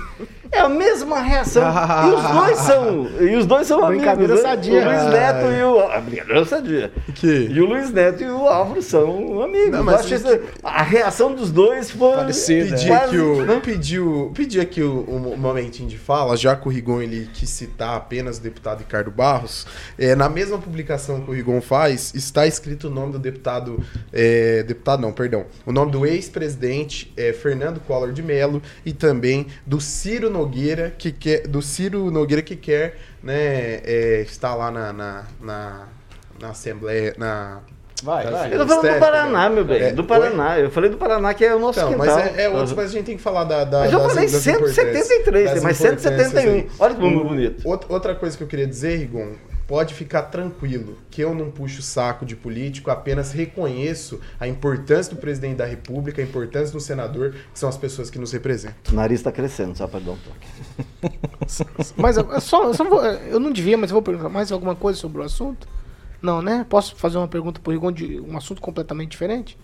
[0.52, 1.62] É a mesma reação.
[1.62, 3.06] E os dois são.
[3.20, 4.42] E os dois são Brincadeira amigos.
[4.42, 4.48] né?
[4.50, 4.80] sadia.
[4.80, 5.78] O Luiz Neto e o.
[5.80, 6.92] A brincadeira sadia.
[7.14, 7.46] Que?
[7.50, 9.70] E o Luiz Neto e o Álvaro são amigos.
[9.70, 12.16] Não, mas isso- a reação dos dois foi.
[12.16, 12.70] Parecida.
[12.76, 13.60] Pedir quase, aqui, o, né?
[13.64, 17.96] pediu, pedir aqui o, um momentinho de fala, já que o Rigon ele quis citar
[17.96, 19.66] apenas o deputado Ricardo Barros.
[19.96, 23.78] É, na mesma publicação que o Rigon faz, está escrito o nome do deputado.
[24.12, 25.44] é, deputado não, perdão.
[25.64, 30.39] O nome do ex-presidente é, Fernando Collor de Mello e também do Ciro Nogueira,
[30.98, 31.46] que quer.
[31.46, 35.88] Do Ciro Nogueira que quer né, é, estar lá na, na, na,
[36.40, 37.14] na Assembleia.
[37.18, 37.58] Na,
[38.02, 38.54] Vai, vai.
[38.54, 39.54] Eu tô falando do Paraná, né?
[39.54, 39.82] meu bem.
[39.82, 40.58] É, do Paraná.
[40.58, 42.16] Eu falei do Paraná, que é o nosso Então, quintal.
[42.16, 44.12] mas é, é outros, mas a gente tem que falar da, da Mas eu das-
[44.14, 46.52] falei das 173, importâncias- tem mais das importâncias 171.
[46.54, 46.70] aí.
[46.78, 47.68] Olha que número bonito.
[47.68, 49.32] Outra, outra coisa que eu queria dizer, Rigon,
[49.70, 55.14] pode ficar tranquilo, que eu não puxo o saco de político, apenas reconheço a importância
[55.14, 58.92] do presidente da República, a importância do senador, que são as pessoas que nos representam.
[58.92, 61.16] O nariz tá crescendo, só pra dar um toque.
[61.96, 64.74] Mas eu, só, eu só vou- eu não devia, mas eu vou perguntar mais alguma
[64.74, 65.68] coisa sobre o assunto?
[66.20, 66.66] Não, né?
[66.68, 69.56] Posso fazer uma pergunta pro Rigon de um assunto completamente diferente?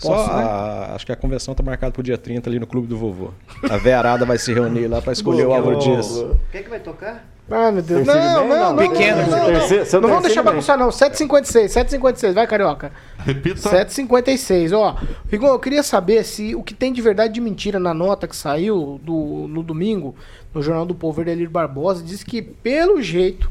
[0.00, 0.42] Só Posso, né?
[0.42, 3.30] a- acho que a convenção tá marcada pro dia 30 ali no Clube do Vovô.
[3.70, 6.08] A Vearada vai se reunir lá pra escolher o Álvaro Dias.
[6.10, 7.26] O que, que vai tocar?
[7.50, 8.06] Ai, meu Deus.
[8.06, 8.48] Terceiro Não, bem?
[8.48, 8.88] não, Não, não.
[8.88, 10.52] pequeno, não, não, não, terceiro- Não vamos deixar bem.
[10.52, 10.90] bagunçar, não.
[10.92, 12.34] 756, 756.
[12.34, 12.92] Vai, Carioca.
[13.18, 13.56] Repita.
[13.60, 14.96] 756, ó.
[15.28, 18.28] Rigon, eu queria saber se o que tem de verdade e de mentira na nota
[18.28, 20.14] que saiu do, no domingo
[20.54, 23.50] no Jornal do Povo Verdeliro Barbosa diz que, pelo jeito,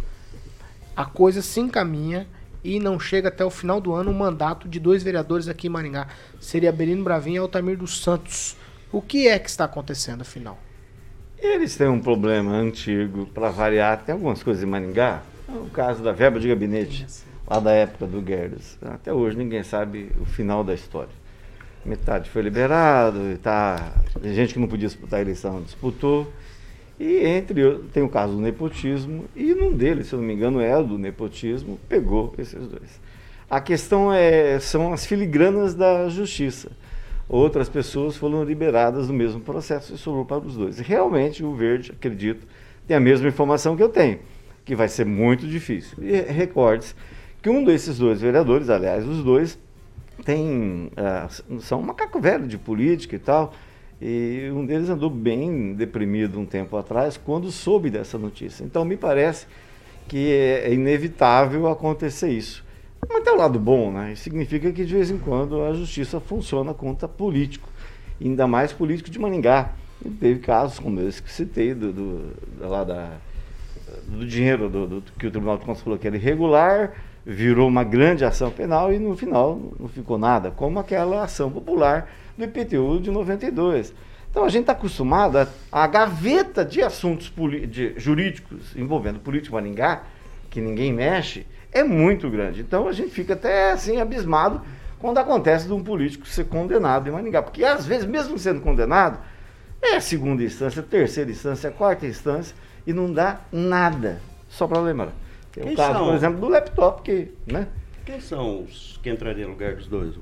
[0.95, 2.25] a coisa se encaminha
[2.63, 5.69] e não chega até o final do ano o mandato de dois vereadores aqui em
[5.69, 6.07] Maringá.
[6.39, 8.55] Seria Belino Bravin e Altamir dos Santos.
[8.91, 10.57] O que é que está acontecendo, afinal?
[11.37, 15.21] Eles têm um problema antigo, para variar, tem algumas coisas em Maringá.
[15.47, 17.07] É o caso da verba de gabinete,
[17.47, 18.77] lá da época do Guedes.
[18.81, 21.19] Até hoje ninguém sabe o final da história.
[21.85, 26.31] Metade foi liberado, tá, gente que não podia disputar a eleição, disputou.
[26.99, 30.59] E entre tem o caso do nepotismo, e num deles, se eu não me engano,
[30.59, 32.99] é o do nepotismo, pegou esses dois.
[33.49, 36.69] A questão é, são as filigranas da justiça.
[37.27, 40.79] Outras pessoas foram liberadas no mesmo processo e sobrou para os dois.
[40.79, 42.45] Realmente, o Verde, acredito,
[42.87, 44.19] tem a mesma informação que eu tenho,
[44.65, 45.97] que vai ser muito difícil.
[46.01, 46.93] E recorde-se
[47.41, 49.57] que um desses dois vereadores, aliás, os dois,
[50.25, 51.27] tem, ah,
[51.59, 53.53] são um macaco velho de política e tal,
[54.01, 58.63] e um deles andou bem deprimido um tempo atrás quando soube dessa notícia.
[58.63, 59.45] Então, me parece
[60.07, 62.63] que é inevitável acontecer isso.
[63.07, 64.13] Mas tem o lado bom, né?
[64.15, 67.69] Significa que de vez em quando a justiça funciona contra político,
[68.21, 69.71] ainda mais político de Maningá.
[70.03, 73.17] E teve casos como esse que citei, do, do, lá da,
[74.07, 76.93] do dinheiro do, do- que o Tribunal de Contas falou que era irregular,
[77.25, 82.09] virou uma grande ação penal e no final não ficou nada, como aquela ação popular
[82.39, 83.93] do IPTU de 92.
[84.31, 87.31] Então a gente está acostumado a, a gaveta de assuntos
[87.69, 90.03] de- jurídicos envolvendo político de Maringá,
[90.49, 92.61] que ninguém mexe, é muito grande.
[92.61, 94.61] Então a gente fica até assim abismado
[94.99, 99.19] quando acontece de um político ser condenado em Maringá, porque às vezes mesmo sendo condenado,
[99.81, 104.21] é segunda instância, terceira instância, quarta instância e não dá nada.
[104.49, 105.11] Só para lembrar.
[105.51, 106.05] Tem o caso, são?
[106.05, 107.67] por exemplo, do laptop, que, né?
[108.05, 110.15] Quem são os que entrariam no lugar dos dois?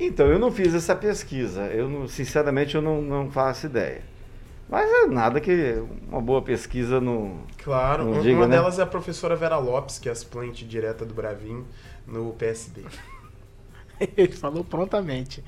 [0.00, 1.62] Então, eu não fiz essa pesquisa.
[1.66, 4.02] Eu, não- sinceramente, eu não, não faço ideia.
[4.68, 7.38] Mas é nada que uma boa pesquisa não.
[7.64, 8.56] Claro, Não uma diga, né?
[8.56, 11.64] delas é a professora Vera Lopes, que é a suplente direta do Bravin
[12.06, 12.82] no PSD.
[14.16, 15.42] Ele falou prontamente.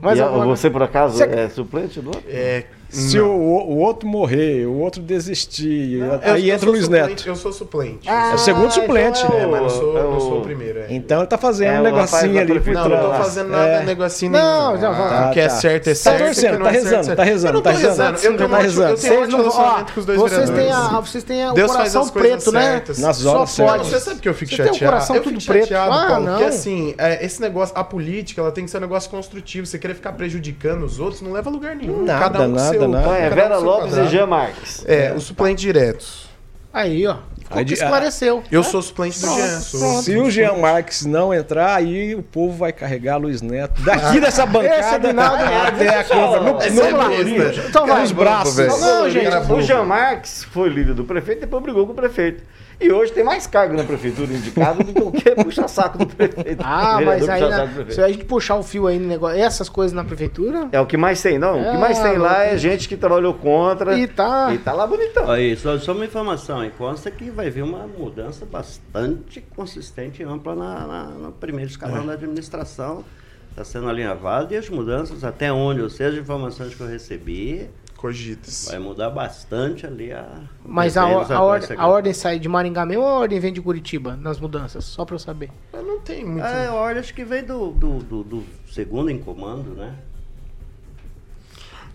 [0.00, 2.24] Mas e a- agora- você, por acaso, Você- é suplente do outro?
[2.26, 6.84] É, Se o, o outro morrer, o outro desistir, Eu- aí eu entra o Luiz
[6.84, 7.26] suplente, Neto.
[7.28, 8.08] Eu sou suplente.
[8.08, 9.24] É o segundo suplente.
[9.24, 10.78] então É, mas não sou, é não o- sou o primeiro.
[10.80, 10.86] É.
[10.90, 13.48] Então ele tá fazendo É, um o rapaz negocinho ali por Não, não tô fazendo
[13.48, 13.84] nada É.
[13.84, 15.28] negocinho Não, já vai.
[15.28, 15.54] O que é Tá.
[15.54, 16.18] certo é Tá certo.
[16.24, 17.76] torcendo, o que não tá é certo, rezando, é tá rezando, Eu não tá tô
[17.78, 17.92] rezando.
[18.12, 18.16] rezando.
[18.16, 18.90] Eu tenho Tá um ótimo- rezando.
[18.90, 21.48] eu tenho um Vocês não, ó, relacionamento com os dois vocês têm, a, vocês têm
[21.48, 22.62] o Deus faz coração as coisas preto, né?
[22.62, 22.98] certas.
[22.98, 23.68] Nas Só horas pode.
[23.70, 23.86] certas.
[23.86, 24.92] Você sabe que eu fico Você tem um chateado?
[24.92, 25.68] coração eu tudo fico preto.
[25.68, 26.32] chateado, Ah, não.
[26.32, 29.66] porque assim, é, esse negócio, a política, ela tem que ser um negócio construtivo.
[29.66, 32.04] Você querer ficar prejudicando os outros não leva a lugar nenhum.
[32.06, 33.04] Cada um seu, nada.
[33.04, 34.06] Então é um Vera Lopes e.
[34.08, 34.84] Jean Marques.
[34.86, 36.28] É, os suplentes diretos.
[36.72, 37.16] Aí, ó.
[37.50, 38.42] Aí de- esclareceu.
[38.50, 39.60] Eu sou suplente do Jean.
[39.60, 44.44] Se o Jean Marques não entrar, aí o povo vai carregar Luiz Neto daqui dessa
[44.44, 46.40] Esse bancada Aguinaldo- até a Câmara.
[46.40, 47.54] No, no, é.
[47.68, 48.00] Então vai.
[48.00, 48.56] nos braços.
[48.80, 49.60] Não, gente, O.
[49.60, 52.42] Jean Marques foi líder do prefeito, depois brigou com o prefeito.
[52.82, 56.60] E hoje tem mais cargo na prefeitura indicado do que o que puxa-saco do prefeito.
[56.64, 57.94] Ah, mas aí, na- do prefeito.
[57.94, 60.86] se a gente puxar o fio aí no negócio, essas coisas na prefeitura, É o
[60.86, 61.60] que mais tem, não.
[61.60, 62.58] O que mais É, tem lá é louco.
[62.58, 63.96] gente que trabalhou contra.
[63.96, 64.52] e tá...
[64.52, 65.30] E tá lá bonitão.
[65.30, 66.70] Aí, só, só uma informação aí.
[66.70, 72.04] Consta que vai vir uma mudança bastante consistente e ampla na, na- no primeiro escalão
[72.06, 73.04] da administração.
[73.50, 77.68] Está sendo alinhavado e as mudanças, até onde eu sei, as informações que eu recebi,
[78.02, 78.66] Cogitas.
[78.68, 80.26] vai mudar bastante ali a.
[80.64, 83.62] Mas a, a, ordem, a ordem sai de Maringá mesmo ou a ordem vem de
[83.62, 84.84] Curitiba nas mudanças?
[84.84, 85.50] Só pra eu saber.
[85.72, 86.44] Eu não tenho muito.
[86.44, 89.94] É, a ordem acho que veio do, do, do- do segundo em comando, né?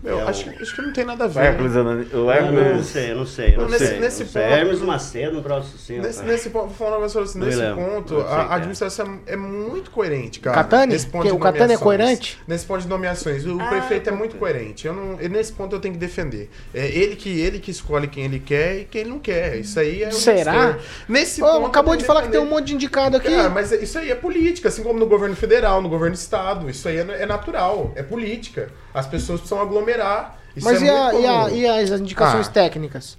[0.04, 1.40] Eu é o- acho, que- acho que não tem nada a O ver.
[1.40, 2.86] Hércules, o Eu não, Hércules.
[2.86, 3.56] sei, eu não sei.
[3.56, 5.98] Não Nesse- sei, nesse não ponto- Hermes Macedo, um troço assim.
[5.98, 7.20] Nesse, nesse ponto, vou falar um negócio.
[7.38, 8.54] Não Nesse ponto, Não sei a é.
[8.54, 10.56] administração é muito coerente, cara.
[10.56, 10.92] Catani?
[10.92, 12.38] Nesse ponto Que o Catani é coerente?
[12.46, 13.44] Nesse ponto de nomeações.
[13.44, 14.86] O Ah, prefeito é muito coerente.
[14.86, 16.48] Eu não, e nesse ponto eu tenho que defender.
[16.72, 19.56] É ele que, ele que escolhe quem ele quer e quem ele não quer.
[19.58, 20.78] Isso aí é o Será?
[21.08, 21.66] Nesse Ô, ponto.
[21.66, 22.60] acabou de falar que tem um defender.
[22.60, 23.28] monte de indicado aqui.
[23.34, 26.70] Cara, mas isso aí é política, assim como no governo federal, no governo do estado.
[26.70, 28.70] Isso aí é, é natural, é política.
[28.94, 29.87] As pessoas precisam aglomerar.
[30.56, 32.50] Isso mas é e, a- e a- e as indicações Ah.
[32.50, 33.16] técnicas?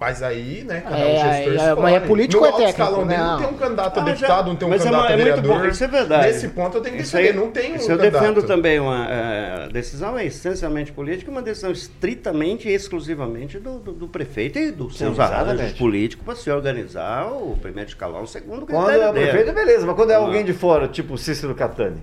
[0.00, 1.82] Mas aí, né, cada É, um gestor é, escolhe.
[1.82, 3.26] mas é político no ou é técnico, escalão dele né?
[3.26, 5.06] não tem um candidato a Ah, deputado, já- não tem um mas é candidato a
[5.12, 5.58] é muito vereador.
[5.58, 6.26] bom, isso é verdade.
[6.28, 8.12] Nesse ponto eu tenho que Isso defender, aí- não tem um eu candidato.
[8.12, 8.78] defendo também.
[8.78, 14.06] Uma eh, a decisão é essencialmente política, uma decisão estritamente e exclusivamente do, do, do
[14.06, 15.60] prefeito e dos seus exatamente.
[15.62, 19.26] arranjos políticos para se organizar o primeiro escalão, o segundo Quando critério é o dele.
[19.30, 20.18] prefeito, beleza, mas quando é Ah.
[20.18, 21.96] alguém de fora, tipo Cícero Catani.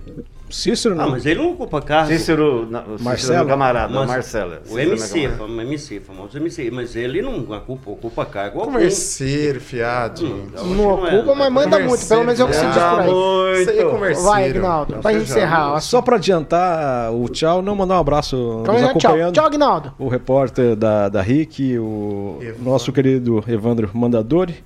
[0.50, 1.10] Cícero Ah, não.
[1.12, 2.08] mas ele não ocupa cargo.
[2.12, 3.32] Cícero, não, o Cícero Marcelo?
[3.34, 4.52] é meu camarada, Mas- Marcelo.
[4.64, 5.36] O Cícero é camarada.
[5.38, 8.72] fam- MC, famoso MC, mas ele não ocupa, ocupa cargo algum.
[8.72, 10.34] Converseiro, fiadinho.
[10.36, 12.06] Hum, eu Não é, ocupa, mas manda muito.
[12.06, 13.10] Pelo menos é o que se diz por aí.
[13.10, 13.60] muito.
[13.60, 14.28] Isso aí é converseiro.
[14.30, 14.96] Vai, Agnaldo.
[14.98, 15.72] Pra encerrar.
[15.74, 15.80] ó.
[15.80, 18.90] Só para adiantar o tchau, não mandar um abraço Então, nos tchau.
[18.90, 19.34] acompanhando.
[19.34, 19.92] Tchau, Agnaldo.
[19.98, 22.62] o repórter da, da RIC, o Evandro.
[22.64, 24.56] nosso querido Evandro Mandadori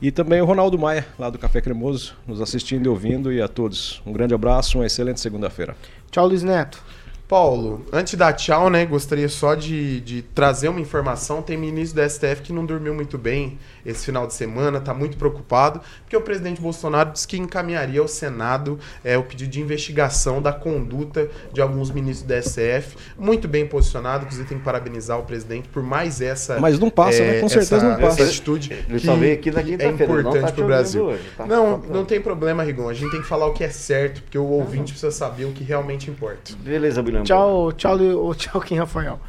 [0.00, 3.32] e também o Ronaldo Maia, lá do Café Cremoso, nos assistindo e ouvindo.
[3.32, 5.74] E a todos, um grande abraço, uma excelente segunda-feira.
[6.10, 6.82] Tchau, Luiz Neto.
[7.28, 11.42] Paulo, antes da tchau, né, gostaria só de, de trazer uma informação.
[11.42, 15.16] Tem ministro da STF que não dormiu muito bem esse final de semana, tá muito
[15.16, 20.42] preocupado, porque o presidente Bolsonaro disse que encaminharia ao Senado é, o pedido de investigação
[20.42, 22.96] da conduta de alguns ministros da STF.
[23.16, 26.58] Muito bem posicionado, inclusive tem que parabenizar o presidente por mais essa.
[26.58, 27.40] Mas não passa, né?
[27.40, 28.22] Com certeza essa, não passa.
[28.22, 28.72] Essa atitude.
[28.72, 31.04] Ele que só veio aqui na é importante tá pro ouvindo Brasil.
[31.04, 31.46] hoje, tá?
[31.46, 32.88] Não, não tem problema, Rigon.
[32.88, 35.52] A gente tem que falar o que é certo, porque o ouvinte precisa saber o
[35.52, 36.52] que realmente importa.
[36.58, 37.22] Beleza, Bilhão.
[37.22, 39.20] Tchau, tchau, tchau, Kim Rafael.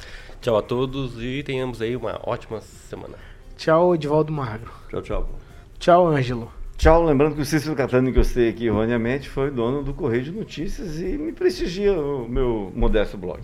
[0.42, 3.27] Tchau a todos e tenhamos aí uma ótima semana.
[3.58, 4.72] Tchau, Edivaldo Magro.
[4.90, 5.30] Tchau, tchau.
[5.80, 6.52] Tchau, Ângelo.
[6.78, 10.24] Tchau, lembrando que o Cícero Catani, que eu sei aqui erroneamente, foi dono do Correio
[10.24, 13.40] de Notícias e me prestigia o meu modesto blog.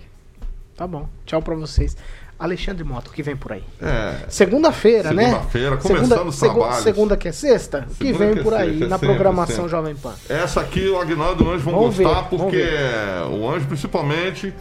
[0.76, 1.07] Tá bom.
[1.26, 1.97] Tchau pra vocês.
[2.38, 3.64] Alexandre Mota, o que vem por aí?
[3.82, 5.26] É, Segunda-feira, né?
[5.26, 6.84] Segunda-feira, começando os segu- trabalhos.
[6.84, 7.88] Segunda que é sexta?
[7.89, 9.70] O que Segunda vem que é por aí sexta, é na sempre, programação sempre.
[9.72, 10.14] Jovem Pan?
[10.30, 12.64] essa aqui o Agnaldo e o Anjo vão Vamos gostar, ver, porque
[13.32, 14.53] o Anjo principalmente,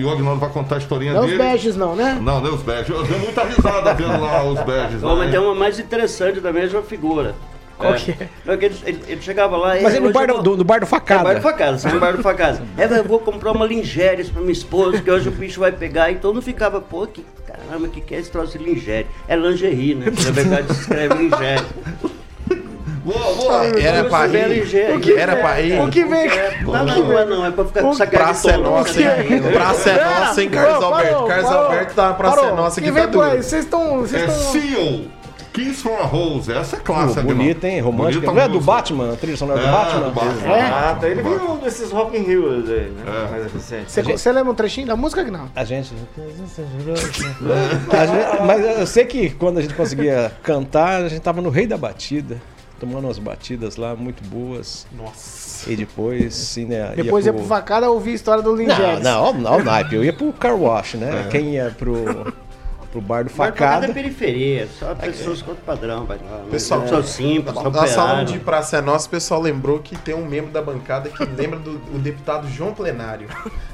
[0.00, 1.38] e o Agnaldo vai contar a historinha Não os dele.
[1.42, 2.18] beijos, não, né?
[2.20, 2.88] Não, deu os badges.
[2.90, 5.02] Eu dei muita risada vendo lá os badges.
[5.02, 5.46] Ó, lá, mas tem hein?
[5.46, 7.34] uma mais interessante da mesma figura.
[7.78, 8.28] Qual que é?
[8.44, 9.82] Não, que ele, ele- ele chegava lá e.
[9.82, 11.24] Mas é no bar vou- do, do bar do É, Facada.
[11.24, 12.62] bar do facada, no bar do facada.
[12.76, 16.10] É, eu vou comprar uma lingéris pra minha esposa, que hoje o bicho vai pegar.
[16.10, 19.06] E todo mundo ficava, pô, que caramba, o que, que é esse troço de lingérie?
[19.26, 20.06] É lingerie, né?
[20.24, 21.64] Na verdade se escreve lingérie.
[23.12, 23.80] Boa, boa.
[23.80, 24.60] Era pra Escreve ir.
[24.60, 25.14] lingérie.
[25.18, 25.80] Era pra ir.
[25.80, 26.28] O que vem?
[26.62, 29.00] Não, não, não é não, é pra ficar com essa cara de Praça é nossa,
[29.00, 29.26] né?
[29.28, 29.42] hein?
[29.52, 31.26] Praça é nossa, hein, Carlos Parou, Alberto?
[31.26, 31.64] Carlos parou.
[31.64, 32.50] Alberto tá na Praça Parou.
[32.50, 33.42] é nossa que tá vem por aí?
[33.42, 34.04] Vocês estão...
[34.04, 34.28] É.
[34.28, 35.00] Seal.
[35.52, 36.52] Kiss from a Rose.
[36.52, 37.80] Essa é clássica, bonita, hein?
[37.80, 38.20] Romântica.
[38.24, 38.60] Bonita Não é do.
[38.64, 39.12] Batman?
[39.14, 40.00] A trilha sonora do É, Batman?
[40.02, 40.46] do Batman.
[40.56, 40.60] É?
[40.62, 41.08] Ah, tá.
[41.08, 43.02] Ele viu um desses Rock in Rio aí, né?
[43.04, 43.30] É.
[43.32, 43.90] Mais eficiente.
[43.90, 45.50] Você, você lembra um trechinho da música, Agnaldo?
[45.56, 45.92] A gente...
[47.92, 51.50] A gente- Mas eu sei que quando a gente conseguia cantar, a gente tava no
[51.50, 52.40] rei da batida.
[52.80, 54.86] Tomando umas batidas lá muito boas.
[54.96, 55.70] Nossa.
[55.70, 56.94] E depois, sim, né?
[56.96, 59.00] Depois ia pro facada ouvir a história do Não, Lingeres.
[59.02, 59.94] não, ó, ó o naipe.
[59.94, 61.28] Eu ia pro car wash, né?
[61.30, 62.32] Quem ia pro,
[62.90, 63.86] pro bar do Facada facada.
[63.86, 66.40] é periferia, só pessoas com outro padrão, vai lá.
[66.50, 67.96] Pessoal, pessoas simples, Nós falamos de
[68.38, 68.40] operário.
[68.40, 71.80] Praça é Nossa, o pessoal lembrou que tem um membro da bancada que lembra do
[71.94, 73.28] o deputado João Plenário.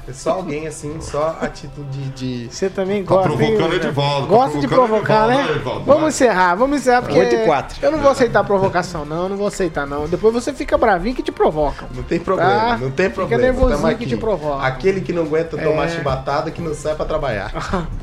[0.07, 2.09] É só alguém assim, só a título de.
[2.45, 3.75] de- Você também Tá gosta, provocando William?
[3.75, 5.43] Edivaldo, tá Gosta de provocar, né?
[5.43, 5.83] né, Edivaldo?
[5.85, 7.19] Vamos encerrar, vamos encerrar, porque...
[7.19, 7.77] Oito e quatro.
[7.81, 10.07] Eu não vou aceitar provocação, não, eu não vou aceitar, não.
[10.07, 11.87] Depois você fica bravinho que te provocam.
[11.95, 12.77] Não tem problema, Tá?
[12.77, 13.41] não tem Fica problema.
[13.43, 14.63] nervosinho tamo que te provoca.
[14.65, 15.89] Aquele que não aguenta tomar É.
[15.89, 17.51] chibatada que não sai pra trabalhar.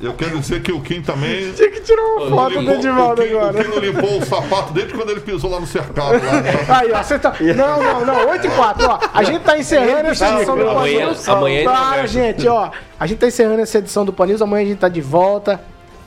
[0.00, 1.50] Eu quero dizer que o Kim também.
[1.54, 3.60] Tinha que tirar uma não foto do Edivaldo o Kim, agora.
[3.60, 6.24] O Kim não limpou o sapato desde quando ele pisou lá no cercado.
[6.24, 6.50] Lá, né?
[6.68, 7.34] Aí, ó, você tá.
[7.56, 8.98] Não, não, não, 8 e 4, ó.
[9.12, 12.06] A gente tá encerrando essa edição do Pan Amanhã- conversa.
[12.06, 12.70] gente, ó.
[12.98, 14.40] A gente tá encerrando essa edição do Pan News.
[14.42, 15.60] Amanhã a gente tá de volta.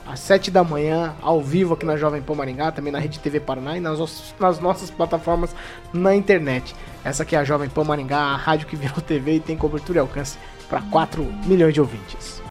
[0.06, 3.40] Às 7 da manhã, ao vivo aqui na Jovem Pan Maringá, também na Rede TV
[3.40, 5.54] Paraná e nas, nas nossas plataformas
[5.92, 6.74] na internet.
[7.04, 9.98] Essa aqui é a Jovem Pan Maringá, a rádio que virou TV e tem cobertura
[9.98, 10.38] e alcance
[10.68, 12.40] para 4 milhões de ouvintes.